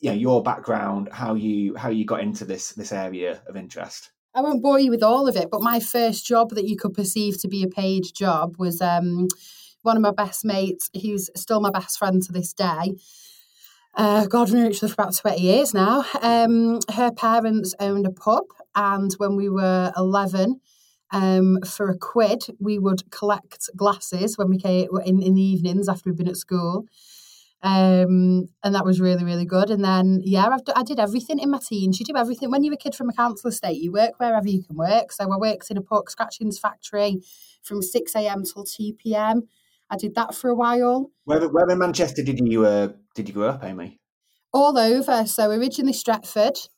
[0.00, 4.10] you know your background, how you how you got into this this area of interest?
[4.34, 6.94] I won't bore you with all of it, but my first job that you could
[6.94, 9.28] perceive to be a paid job was um,
[9.82, 12.96] one of my best mates, who's still my best friend to this day.
[13.94, 16.04] Uh, God, we've known each other for about 20 years now.
[16.20, 20.60] Um, her parents owned a pub, and when we were 11,
[21.10, 25.88] um, for a quid, we would collect glasses when we came in, in the evenings
[25.88, 26.86] after we'd been at school.
[27.62, 29.70] Um, and that was really, really good.
[29.70, 31.98] And then, yeah, I've, I did everything in my teens.
[31.98, 32.50] You do everything.
[32.50, 35.12] When you're a kid from a council estate, you work wherever you can work.
[35.12, 37.22] So I worked in a pork scratchings factory
[37.62, 38.42] from 6 a.m.
[38.44, 39.48] till 2 p.m.
[39.88, 41.10] I did that for a while.
[41.24, 43.98] Where, where in Manchester did you uh, did you grow up, Amy?
[44.52, 45.26] All over.
[45.26, 46.68] So originally Stretford,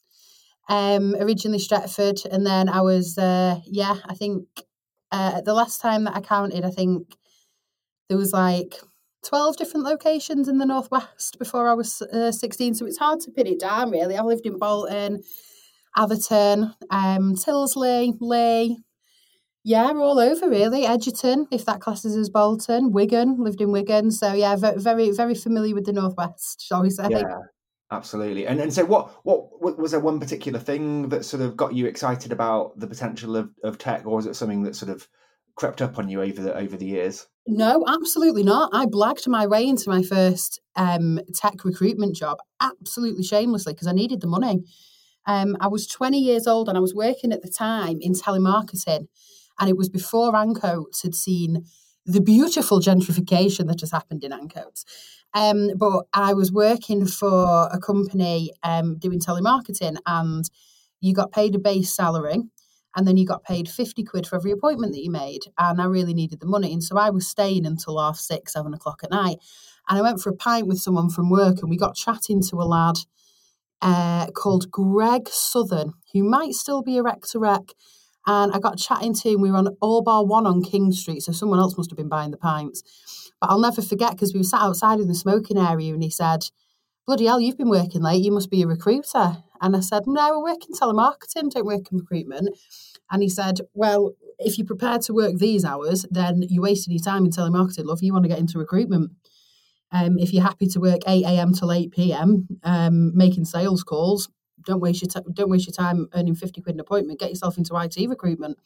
[0.68, 4.46] um, originally Stretford, and then I was, uh, yeah, I think
[5.12, 7.16] uh, the last time that I counted, I think
[8.08, 8.76] there was like
[9.24, 12.74] 12 different locations in the Northwest before I was uh, 16.
[12.74, 14.16] So it's hard to pin it down, really.
[14.16, 15.22] I've lived in Bolton,
[15.96, 18.78] Atherton, um, Tyldesley, Leigh.
[19.64, 20.86] Yeah, all over really.
[20.86, 24.12] Egerton, if that classes as Bolton, Wigan, lived in Wigan.
[24.12, 27.08] So yeah, very, very, very familiar with the Northwest, shall we say.
[27.10, 27.38] Yeah.
[27.90, 29.24] Absolutely, and and so what?
[29.24, 33.36] What was there one particular thing that sort of got you excited about the potential
[33.36, 35.06] of, of tech, or was it something that sort of
[35.54, 37.28] crept up on you over the over the years?
[37.46, 38.70] No, absolutely not.
[38.72, 43.92] I blagged my way into my first um, tech recruitment job, absolutely shamelessly, because I
[43.92, 44.64] needed the money.
[45.28, 49.06] Um, I was 20 years old and I was working at the time in telemarketing,
[49.60, 51.64] and it was before Ancoats had seen
[52.06, 54.84] the beautiful gentrification that has happened in Ancoats.
[55.34, 60.48] Um, but I was working for a company um, doing telemarketing, and
[61.00, 62.42] you got paid a base salary
[62.96, 65.42] and then you got paid 50 quid for every appointment that you made.
[65.58, 66.72] And I really needed the money.
[66.72, 69.36] And so I was staying until half six, seven o'clock at night.
[69.88, 72.56] And I went for a pint with someone from work and we got chatting to
[72.56, 72.96] a lad
[73.82, 77.74] uh, called Greg Southern, who might still be a rec to rec.
[78.26, 79.40] And I got chatting to him.
[79.40, 82.08] We were on All Bar One on King Street, so someone else must have been
[82.08, 82.82] buying the pints.
[83.40, 86.10] But I'll never forget because we were sat outside in the smoking area and he
[86.10, 86.44] said,
[87.06, 88.24] Bloody hell, you've been working late.
[88.24, 89.44] You must be a recruiter.
[89.60, 92.58] And I said, No, we're working telemarketing, don't work in recruitment.
[93.10, 97.02] And he said, Well, if you're prepared to work these hours, then you're wasting your
[97.02, 98.02] time in telemarketing, love.
[98.02, 99.12] You want to get into recruitment.
[99.92, 101.52] Um, if you're happy to work 8 a.m.
[101.52, 102.48] till 8 p.m.
[102.64, 104.28] Um, making sales calls,
[104.66, 107.18] don't waste your t- don't waste your time earning 50 quid an appointment.
[107.18, 108.58] Get yourself into IT recruitment.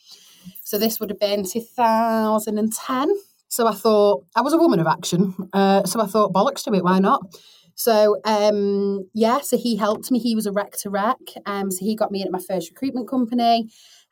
[0.64, 3.08] So this would have been 2010.
[3.48, 5.34] So I thought I was a woman of action.
[5.52, 6.82] Uh, so I thought bollocks to it.
[6.82, 7.22] Why not?
[7.74, 10.18] So um, yeah, so he helped me.
[10.18, 11.18] He was a rec to rec.
[11.46, 13.70] Um, so he got me in my first recruitment company,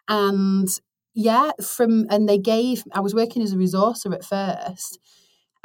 [0.08, 0.68] and
[1.14, 2.84] yeah, from and they gave.
[2.92, 4.98] I was working as a resourcer at first,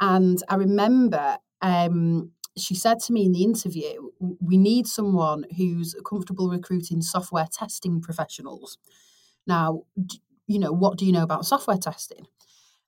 [0.00, 5.94] and I remember um, she said to me in the interview, "We need someone who's
[6.08, 8.78] comfortable recruiting software testing professionals."
[9.46, 9.82] Now,
[10.46, 12.26] you know, what do you know about software testing?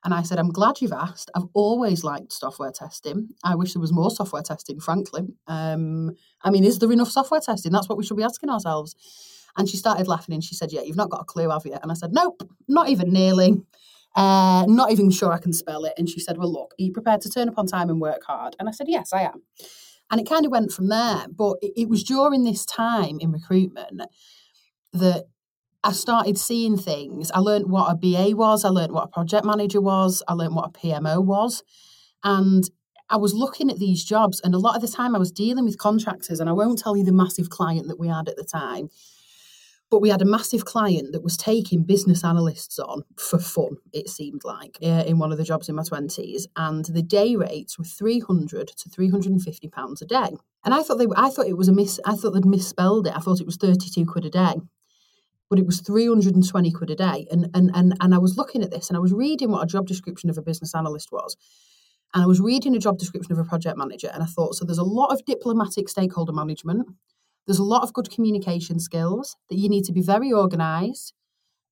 [0.05, 1.33] And I said, I'm glad you've asked.
[1.35, 3.31] I've always liked software testing.
[3.43, 5.23] I wish there was more software testing, frankly.
[5.49, 6.13] Um,
[6.43, 7.73] I mean, is there enough software testing?
[7.73, 8.95] That's what we should be asking ourselves.
[9.57, 11.77] And she started laughing and she said, Yeah, you've not got a clue, have you?
[11.83, 13.63] And I said, Nope, not even nearly.
[14.17, 15.93] Uh, not even sure I can spell it.
[15.99, 18.23] And she said, Well, look, are you prepared to turn up on time and work
[18.27, 18.57] hard?
[18.59, 19.43] And I said, Yes, I am.
[20.11, 21.27] And it kind of went from there.
[21.29, 24.01] But it, it was during this time in recruitment
[24.95, 25.25] that
[25.85, 27.31] I started seeing things.
[27.31, 30.57] I learned what a BA was, I learned what a project manager was, I learned
[30.57, 31.63] what a PMO was.
[32.25, 32.69] And
[33.09, 35.65] I was looking at these jobs, and a lot of the time I was dealing
[35.65, 38.45] with contractors, and I won't tell you the massive client that we had at the
[38.45, 38.89] time,
[39.91, 44.09] but we had a massive client that was taking business analysts on for fun, it
[44.09, 46.47] seemed like, uh, in one of the jobs in my 20s.
[46.57, 50.37] And the day rates were 300 to 350 pounds a day.
[50.65, 53.17] And I thought they I thought it was a miss I thought they'd misspelled it.
[53.17, 54.55] I thought it was 32 quid a day
[55.49, 57.27] but it was 320 quid a day.
[57.31, 59.67] And, and, and, and I was looking at this and I was reading what a
[59.67, 61.37] job description of a business analyst was.
[62.15, 64.11] And I was reading a job description of a project manager.
[64.13, 66.89] And I thought, so there's a lot of diplomatic stakeholder management.
[67.47, 71.15] There's a lot of good communication skills that you need to be very organised.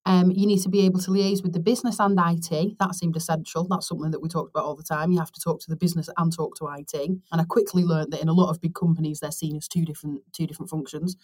[0.06, 2.78] Um, you need to be able to liaise with the business and IT.
[2.78, 3.66] That seemed essential.
[3.68, 5.10] That's something that we talked about all the time.
[5.10, 6.94] You have to talk to the business and talk to IT.
[6.94, 9.84] And I quickly learned that in a lot of big companies, they're seen as two
[9.84, 11.16] different two different functions.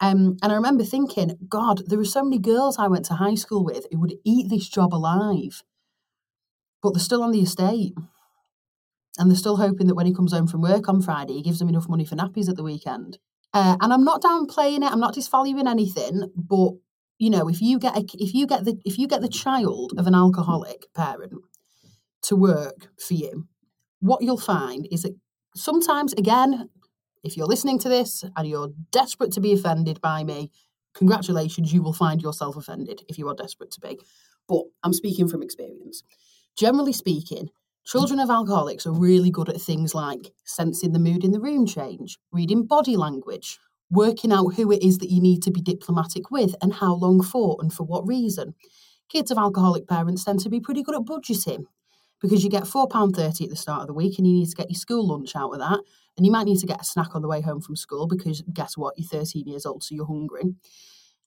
[0.00, 3.34] Um, and I remember thinking, God, there were so many girls I went to high
[3.34, 5.62] school with who would eat this job alive,
[6.82, 7.94] but they're still on the estate.
[9.18, 11.58] And they're still hoping that when he comes home from work on Friday, he gives
[11.58, 13.18] them enough money for nappies at the weekend.
[13.56, 14.92] Uh, and I'm not downplaying it.
[14.92, 16.30] I'm not disvaluing anything.
[16.36, 16.72] But
[17.18, 19.94] you know, if you get a, if you get the if you get the child
[19.96, 21.32] of an alcoholic parent
[22.24, 23.48] to work for you,
[24.00, 25.16] what you'll find is that
[25.54, 26.68] sometimes, again,
[27.24, 30.50] if you're listening to this and you're desperate to be offended by me,
[30.94, 33.98] congratulations, you will find yourself offended if you are desperate to be.
[34.46, 36.02] But I'm speaking from experience.
[36.58, 37.48] Generally speaking,
[37.86, 41.64] children of alcoholics are really good at things like sensing the mood in the room
[41.64, 43.58] change, reading body language,
[43.90, 47.22] working out who it is that you need to be diplomatic with and how long
[47.22, 48.54] for and for what reason.
[49.08, 51.64] Kids of alcoholic parents tend to be pretty good at budgeting
[52.20, 54.68] because you get £4.30 at the start of the week and you need to get
[54.68, 55.78] your school lunch out of that.
[56.16, 58.42] And you might need to get a snack on the way home from school because
[58.52, 58.94] guess what?
[58.96, 60.54] You're 13 years old, so you're hungry.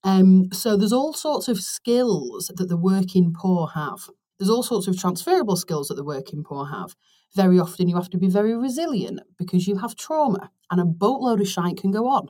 [0.04, 4.10] Um, so there's all sorts of skills that the working poor have.
[4.40, 6.96] There's all sorts of transferable skills that the working poor have.
[7.36, 11.42] Very often you have to be very resilient because you have trauma and a boatload
[11.42, 12.30] of shite can go on.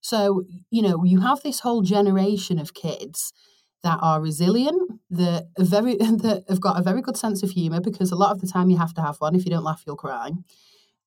[0.00, 3.32] So, you know, you have this whole generation of kids
[3.82, 7.80] that are resilient, that are very that have got a very good sense of humour
[7.80, 9.34] because a lot of the time you have to have one.
[9.34, 10.30] If you don't laugh, you'll cry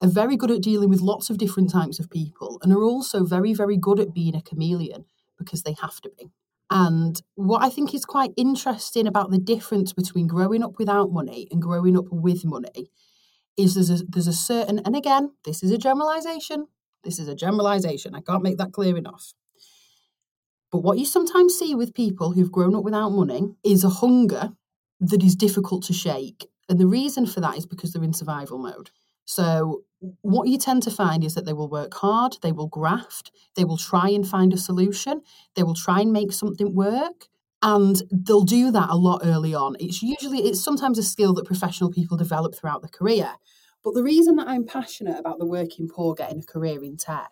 [0.02, 3.24] are very good at dealing with lots of different types of people and are also
[3.24, 5.06] very, very good at being a chameleon
[5.38, 6.30] because they have to be.
[6.72, 6.88] Mm.
[6.88, 11.48] And what I think is quite interesting about the difference between growing up without money
[11.52, 12.92] and growing up with money
[13.58, 16.68] is there's a, there's a certain, and again, this is a generalization.
[17.04, 18.16] This is a generalization.
[18.16, 19.34] I can't make that clear enough.
[20.72, 24.52] But what you sometimes see with people who've grown up without money is a hunger
[25.00, 26.48] that is difficult to shake.
[26.70, 28.92] And the reason for that is because they're in survival mode.
[29.28, 29.84] So,
[30.22, 33.66] what you tend to find is that they will work hard, they will graft, they
[33.66, 35.22] will try and find a solution,
[35.56, 37.28] they will try and make something work.
[37.62, 39.76] And they'll do that a lot early on.
[39.80, 43.34] It's usually, it's sometimes a skill that professional people develop throughout their career.
[43.84, 47.32] But the reason that I'm passionate about the working poor getting a career in tech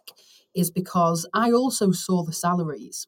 [0.56, 3.08] is because I also saw the salaries.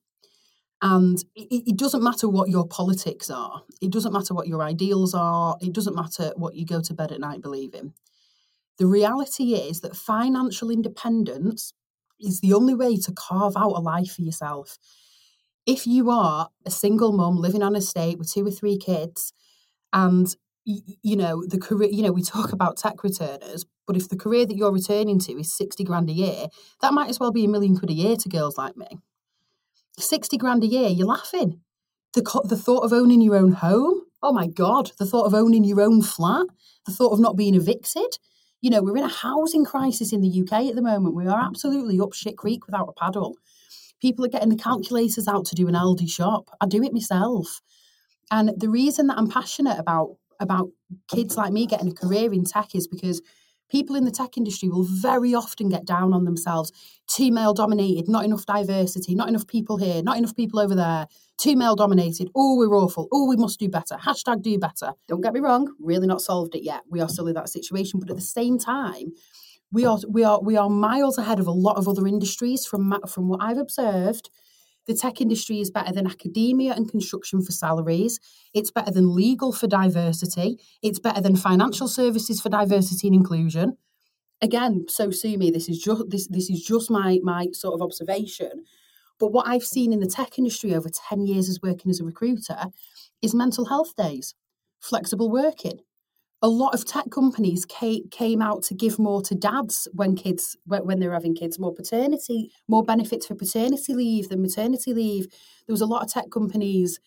[0.82, 5.16] And it, it, doesn't matter what your politics are, it doesn't matter what your ideals
[5.16, 7.94] are, it doesn't matter what you go to bed at night believing.
[8.78, 11.74] The reality is that financial independence
[12.20, 14.78] is the only way to carve out a life for yourself.
[15.66, 19.34] If you are a single mum living on a estate with two or three kids,
[19.94, 24.18] and you know the career, you know we talk about tech returners, but if the
[24.18, 26.48] career that you're returning to is sixty grand a year,
[26.82, 28.88] that might as well be a million quid a year to girls like me.
[30.00, 31.62] 60 grand a year, you're laughing.
[32.14, 35.64] The, the thought of owning your own home, oh my God, the thought of owning
[35.64, 36.48] your own flat,
[36.86, 38.18] the thought of not being evicted.
[38.62, 41.16] You know, we're in a housing crisis in the UK at the moment.
[41.16, 43.36] We are absolutely up shit creek without a paddle.
[44.02, 46.50] People are getting the calculators out to do an Aldi shop.
[46.62, 47.62] I do it myself.
[48.32, 50.70] And the reason that I'm passionate about about
[51.08, 53.22] kids like me getting a career in tech is because
[53.70, 56.72] people in the tech industry will very often get down on themselves.
[57.08, 61.08] Too male dominated, not enough diversity, not enough people here, not enough people over there.
[61.38, 62.30] Too male dominated.
[62.36, 63.08] Oh, we're awful.
[63.12, 63.96] Oh, we must do better.
[63.96, 64.94] Hashtag do better.
[65.08, 66.82] Don't get me wrong, really not solved it yet.
[66.90, 68.00] We are still in that situation.
[68.00, 69.14] But at the same time,
[69.72, 72.98] we are we are we are miles ahead of a lot of other industries from
[73.08, 74.30] from what I've observed
[74.88, 78.20] the tech industry is better than academia and construction for salaries.
[78.54, 80.60] It's better than legal for diversity.
[80.82, 83.78] It's better than financial services for diversity and inclusion.
[84.42, 85.52] Again, so sue me.
[85.52, 88.64] This is just this this is just my my sort of observation.
[89.20, 92.04] But what I've seen in the tech industry over 10 years as working as a
[92.04, 92.68] recruiter
[93.22, 94.36] is mental health days,
[94.80, 95.80] flexible working,
[96.42, 101.00] a lot of tech companies came out to give more to dads when kids when
[101.00, 105.28] they were having kids more paternity more benefits for paternity leave than maternity leave.
[105.66, 107.00] There was a lot of tech companies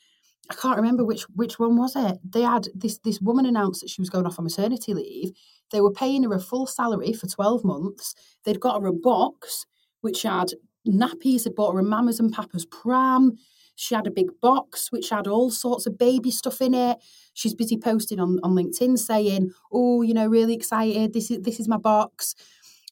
[0.50, 2.18] i can't remember which which one was it?
[2.24, 5.30] They had this this woman announced that she was going off on maternity leave.
[5.70, 8.14] They were paying her a full salary for 12 months.
[8.44, 9.66] They'd got her a box
[10.00, 10.48] which had
[10.88, 13.36] nappies had bought her a mamas and papas pram
[13.80, 16.98] she had a big box which had all sorts of baby stuff in it.
[17.32, 21.14] She's busy posting on, on LinkedIn saying, Oh, you know, really excited.
[21.14, 22.34] This is this is my box.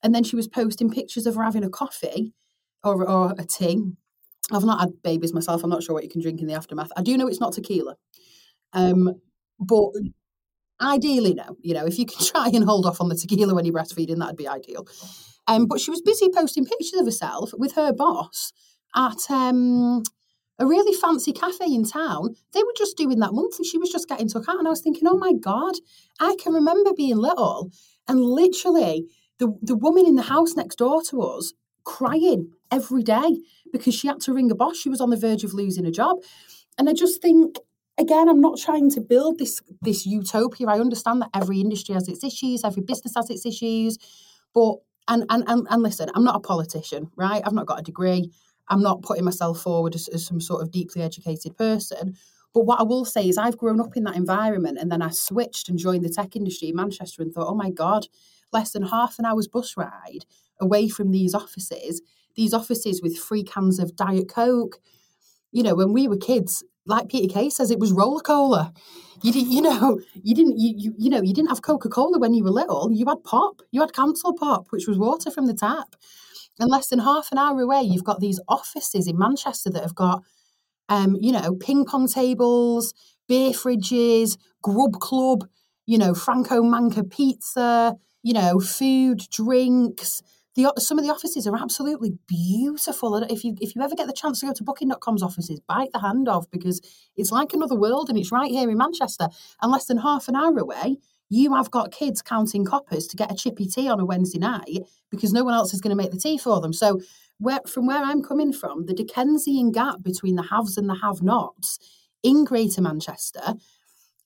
[0.03, 2.33] And then she was posting pictures of her having a coffee
[2.83, 3.83] or, or a tea.
[4.51, 5.63] I've not had babies myself.
[5.63, 6.91] I'm not sure what you can drink in the aftermath.
[6.97, 7.97] I do know it's not tequila.
[8.73, 9.13] Um,
[9.61, 9.91] but
[10.81, 11.57] ideally, no.
[11.61, 14.21] You know, if you can try and hold off on the tequila when you're breastfeeding,
[14.21, 14.87] that'd be ideal.
[15.49, 18.53] Um, but she was busy posting pictures of herself with her boss
[18.95, 20.03] at um,
[20.59, 22.35] a really fancy cafe in town.
[22.53, 23.65] They were just doing that monthly.
[23.65, 24.59] she was just getting took out.
[24.59, 25.75] And I was thinking, oh my God,
[26.21, 27.71] I can remember being little
[28.09, 29.07] and literally
[29.39, 31.53] the, the woman in the house next door to us
[31.85, 33.39] crying every day
[33.73, 34.77] because she had to ring a boss.
[34.77, 36.17] She was on the verge of losing a job.
[36.77, 37.57] And I just think,
[37.99, 40.67] again, I'm not trying to build this this utopia.
[40.69, 43.99] I understand that every industry has its issues, every business has its issues,
[44.55, 44.77] but
[45.09, 47.43] and and and, and listen, I'm not a politician, right?
[47.45, 48.31] I've not got a degree.
[48.69, 52.17] I'm not putting myself forward as, as some sort of deeply educated person.
[52.55, 55.11] But what I will say is, I've grown up in that environment and then I
[55.11, 58.07] switched and joined the tech industry in Manchester and thought, oh my God,
[58.53, 60.25] less than half an hour's bus ride
[60.61, 62.03] away from these offices,
[62.37, 64.81] these offices with free cans of Diet Coke.
[65.53, 68.73] You know, when we were kids, like Peter Kay says, it was Rola Cola.
[69.23, 72.35] You you know, you didn't, you, you, you know, you didn't have Coca Cola when
[72.35, 72.91] you were little.
[72.93, 73.63] You had pop.
[73.73, 75.97] You had Council Pop, which was water from the tap.
[76.59, 79.95] And less than half an hour away, you've got these offices in Manchester that have
[79.95, 80.23] got,
[80.89, 82.93] um, you know, ping pong tables,
[83.29, 85.45] beer fridges, grub club,
[85.87, 90.23] you know, Franco Manca pizza, you know, food, drinks.
[90.55, 93.15] The, some of the offices are absolutely beautiful.
[93.15, 95.93] And if you if you ever get the chance to go to Booking.com's offices, bite
[95.93, 96.81] the hand off because
[97.17, 99.29] it's like another world and it's right here in Manchester.
[99.63, 100.97] And less than half an hour away,
[101.31, 104.81] you have got kids counting coppers to get a chippy tea on a Wednesday night
[105.11, 106.73] because no one else is going to make the tea for them.
[106.73, 107.01] So,
[107.39, 111.23] where, from where I'm coming from, the Dickensian gap between the haves and the have
[111.23, 111.79] nots
[112.23, 113.55] in Greater Manchester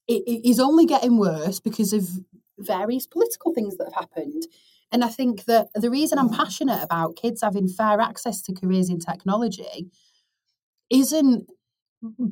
[0.09, 2.09] it, it is only getting worse because of
[2.59, 4.45] various political things that have happened.
[4.91, 8.91] And I think that the reason I'm passionate about kids having fair access to careers
[8.91, 9.91] in technology
[10.91, 11.49] isn't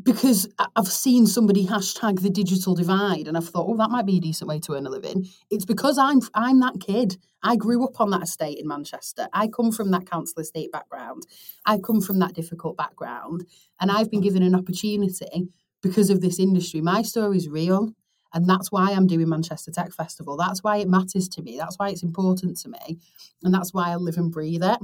[0.03, 4.17] because I've seen somebody hashtag the digital divide and I've thought, oh, that might be
[4.17, 5.29] a decent way to earn a living.
[5.51, 7.17] It's because I'm I'm that kid.
[7.43, 9.29] I grew up on that estate in Manchester.
[9.33, 11.23] I come from that council estate background.
[11.65, 13.47] I come from that difficult background.
[13.81, 15.49] And I've been given an opportunity
[15.83, 16.81] because of this industry.
[16.81, 17.95] My story is real.
[18.33, 20.37] And that's why I'm doing Manchester Tech Festival.
[20.37, 21.57] That's why it matters to me.
[21.59, 22.99] That's why it's important to me.
[23.43, 24.79] And that's why I live and breathe it.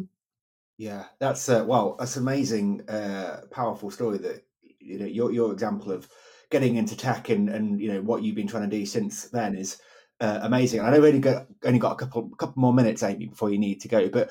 [0.78, 4.44] Yeah, that's uh, well, that's amazing, uh, powerful story that
[4.86, 6.08] you know your your example of
[6.50, 9.56] getting into tech and and you know what you've been trying to do since then
[9.56, 9.78] is
[10.20, 10.80] uh, amazing.
[10.80, 13.58] I know we only got only got a couple couple more minutes, Amy, before you
[13.58, 14.30] need to go, but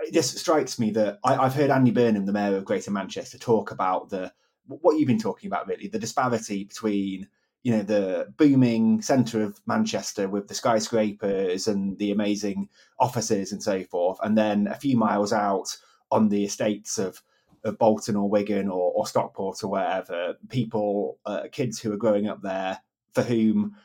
[0.00, 3.38] it just strikes me that I, have heard Andy Burnham, the mayor of Greater Manchester,
[3.38, 4.32] talk about the
[4.66, 7.28] what you've been talking about, really, the disparity between
[7.62, 12.68] you know the booming centre of Manchester with the skyscrapers and the amazing
[13.00, 15.76] offices and so forth, and then a few miles out
[16.10, 17.20] on the estates of,
[17.64, 22.28] of Bolton or Wigan or, or Stockport or wherever, people, uh, kids who are growing
[22.28, 22.78] up there
[23.12, 23.76] for whom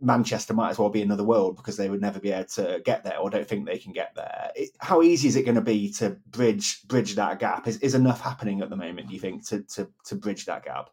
[0.00, 3.04] Manchester might as well be another world because they would never be able to get
[3.04, 4.50] there or don't think they can get there.
[4.56, 7.66] It, how easy is it going to be to bridge bridge that gap?
[7.66, 9.08] Is, is enough happening at the moment?
[9.08, 10.90] Do you think to to, to bridge that gap?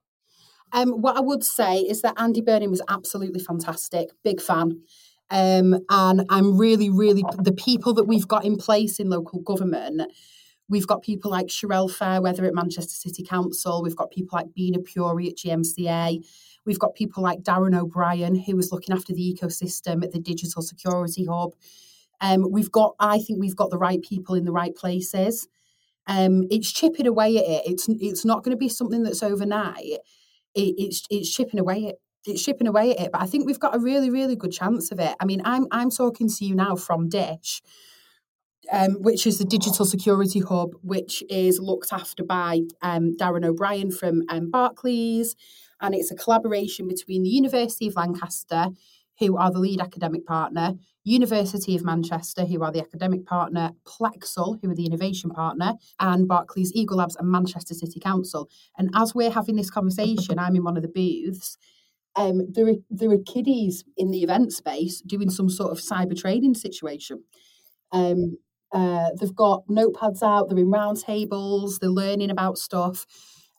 [0.74, 4.10] Um, what I would say is that Andy Burnham was absolutely fantastic.
[4.24, 4.82] Big fan.
[5.30, 10.12] Um, and I'm really, really the people that we've got in place in local government.
[10.70, 13.82] We've got people like Sherelle Fairweather at Manchester City Council.
[13.82, 16.26] We've got people like Bina Puri at GMCA.
[16.66, 20.62] We've got people like Darren O'Brien, who was looking after the ecosystem at the Digital
[20.62, 21.52] Security Hub.
[22.20, 25.48] Um, we've got, I think, we've got the right people in the right places.
[26.08, 27.72] Um, it's chipping away at it.
[27.72, 29.84] It's it's not going to be something that's overnight.
[29.84, 30.02] It,
[30.78, 31.96] it's it's chipping away at
[32.26, 33.12] it's chipping away at it.
[33.12, 35.16] But I think we've got a really really good chance of it.
[35.20, 37.62] I mean, I'm I'm talking to you now from Dish.
[38.70, 43.92] Um, which is the Digital Security Hub, which is looked after by um, Darren O'Brien
[43.92, 45.38] from um, Barclays
[45.82, 48.68] and it's a collaboration between the University of Lancaster,
[49.20, 54.60] who are the lead academic partner, University of Manchester, who are the academic partner, Plexal,
[54.62, 58.50] who are the innovation partner, and Barclays Eagle Labs and Manchester City Council.
[58.78, 61.58] And as we're having this conversation, I'm in one of the booths.
[62.16, 66.20] Um, there are there are kiddies in the event space doing some sort of cyber
[66.20, 67.24] training situation.
[67.92, 68.38] Um,
[68.72, 70.50] uh, they've got notepads out.
[70.50, 71.80] They're in round tables.
[71.80, 73.06] They're learning about stuff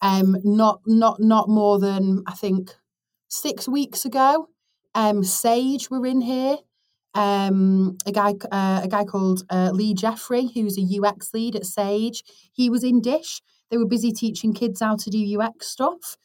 [0.01, 2.75] um, not not not more than I think
[3.29, 4.49] six weeks ago.
[4.95, 6.57] Um, Sage were in here.
[7.15, 11.67] Um, a guy uh, a guy called uh, Lee Jeffrey, who's a UX lead at
[11.67, 12.23] Sage.
[12.53, 13.41] He was in Dish.
[13.71, 16.17] They were busy teaching kids how to do UX stuff.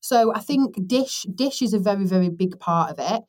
[0.00, 3.22] So I think Dish Dish is a very very big part of it.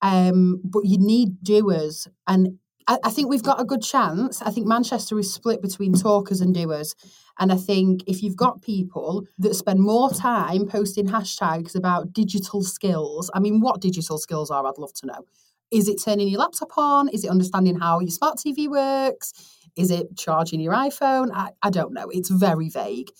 [0.00, 2.58] Um, but you need doers, and
[2.88, 4.42] I, I think we've got a good chance.
[4.42, 6.96] I think Manchester is split between talkers and doers.
[7.38, 12.62] And I think if you've got people that spend more time posting hashtags about digital
[12.62, 15.24] skills, I mean, what digital skills are, I'd love to know.
[15.70, 17.08] Is it turning your laptop on?
[17.10, 19.32] Is it understanding how your smart TV works?
[19.76, 21.30] Is it charging your iPhone?
[21.32, 22.08] I, I don't know.
[22.10, 23.10] It's very vague.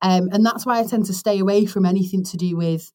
[0.00, 2.90] Um, and that's why I tend to stay away from anything to do with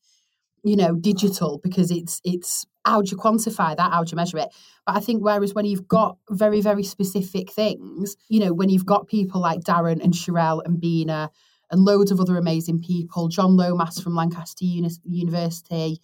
[0.68, 3.92] you know digital because it's it's how do you quantify that?
[3.92, 4.50] How do you measure it?
[4.86, 8.86] But i think whereas when you've got very very specific things you know when you've
[8.86, 11.30] got people like darren and Sherelle and bina
[11.70, 16.02] and loads of other amazing people john lomas from lancaster Uni- university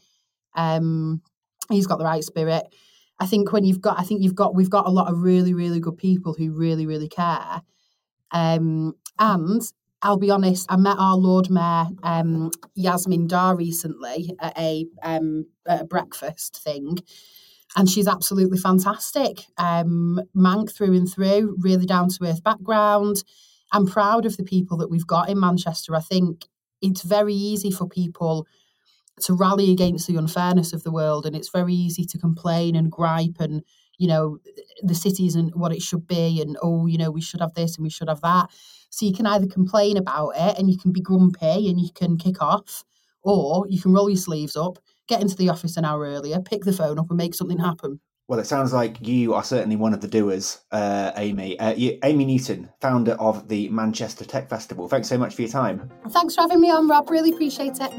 [0.55, 1.21] um
[1.69, 2.63] he's got the right spirit.
[3.19, 5.53] I think when you've got i think you've got we've got a lot of really
[5.53, 7.61] really good people who really really care.
[8.31, 9.61] Um and
[10.03, 15.45] I'll be honest, I met our Lord Mayor, um, Yasmin Dar, recently at a, um,
[15.65, 16.97] at a breakfast thing.
[17.77, 19.45] And she's absolutely fantastic.
[19.57, 23.23] Um, Manc through and through, really down to earth background.
[23.71, 25.95] I'm proud of the people that we've got in Manchester.
[25.95, 26.45] I think
[26.81, 28.45] it's very easy for people
[29.21, 32.91] to rally against the unfairness of the world, and it's very easy to complain and
[32.91, 33.63] gripe and
[33.97, 34.39] you know
[34.81, 37.77] the city isn't what it should be, and oh, you know we should have this
[37.77, 38.49] and we should have that.
[38.93, 42.15] So you can either complain about it and you can be grumpy and you can
[42.15, 42.85] kick off,
[43.23, 44.77] or you can roll your sleeves up,
[45.07, 47.99] get into the office an hour earlier, pick the phone up and make something happen.
[48.27, 51.57] Well, it sounds like you are certainly one of the doers, uh, Amy.
[51.57, 54.87] Uh, you, Amy Newton, founder of the Manchester Tech Festival.
[54.87, 55.91] Thanks so much for your time.
[56.09, 57.09] Thanks for having me on, Rob.
[57.09, 57.91] Really appreciate it.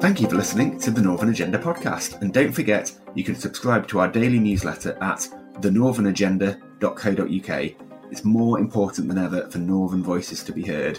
[0.00, 2.22] Thank you for listening to the Northern Agenda podcast.
[2.22, 5.28] And don't forget, you can subscribe to our daily newsletter at
[5.62, 7.74] thenorthernagenda.co.uk.
[8.10, 10.98] It's more important than ever for Northern voices to be heard.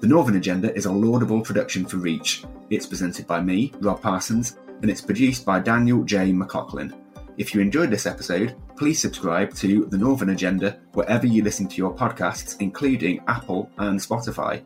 [0.00, 2.44] The Northern Agenda is a laudable production for Reach.
[2.70, 6.32] It's presented by me, Rob Parsons, and it's produced by Daniel J.
[6.32, 6.94] McLaughlin.
[7.36, 11.76] If you enjoyed this episode, please subscribe to The Northern Agenda wherever you listen to
[11.76, 14.62] your podcasts, including Apple and Spotify.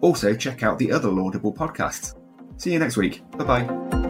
[0.00, 2.14] Also, check out the other laudable podcasts.
[2.56, 3.22] See you next week.
[3.38, 4.07] Bye bye.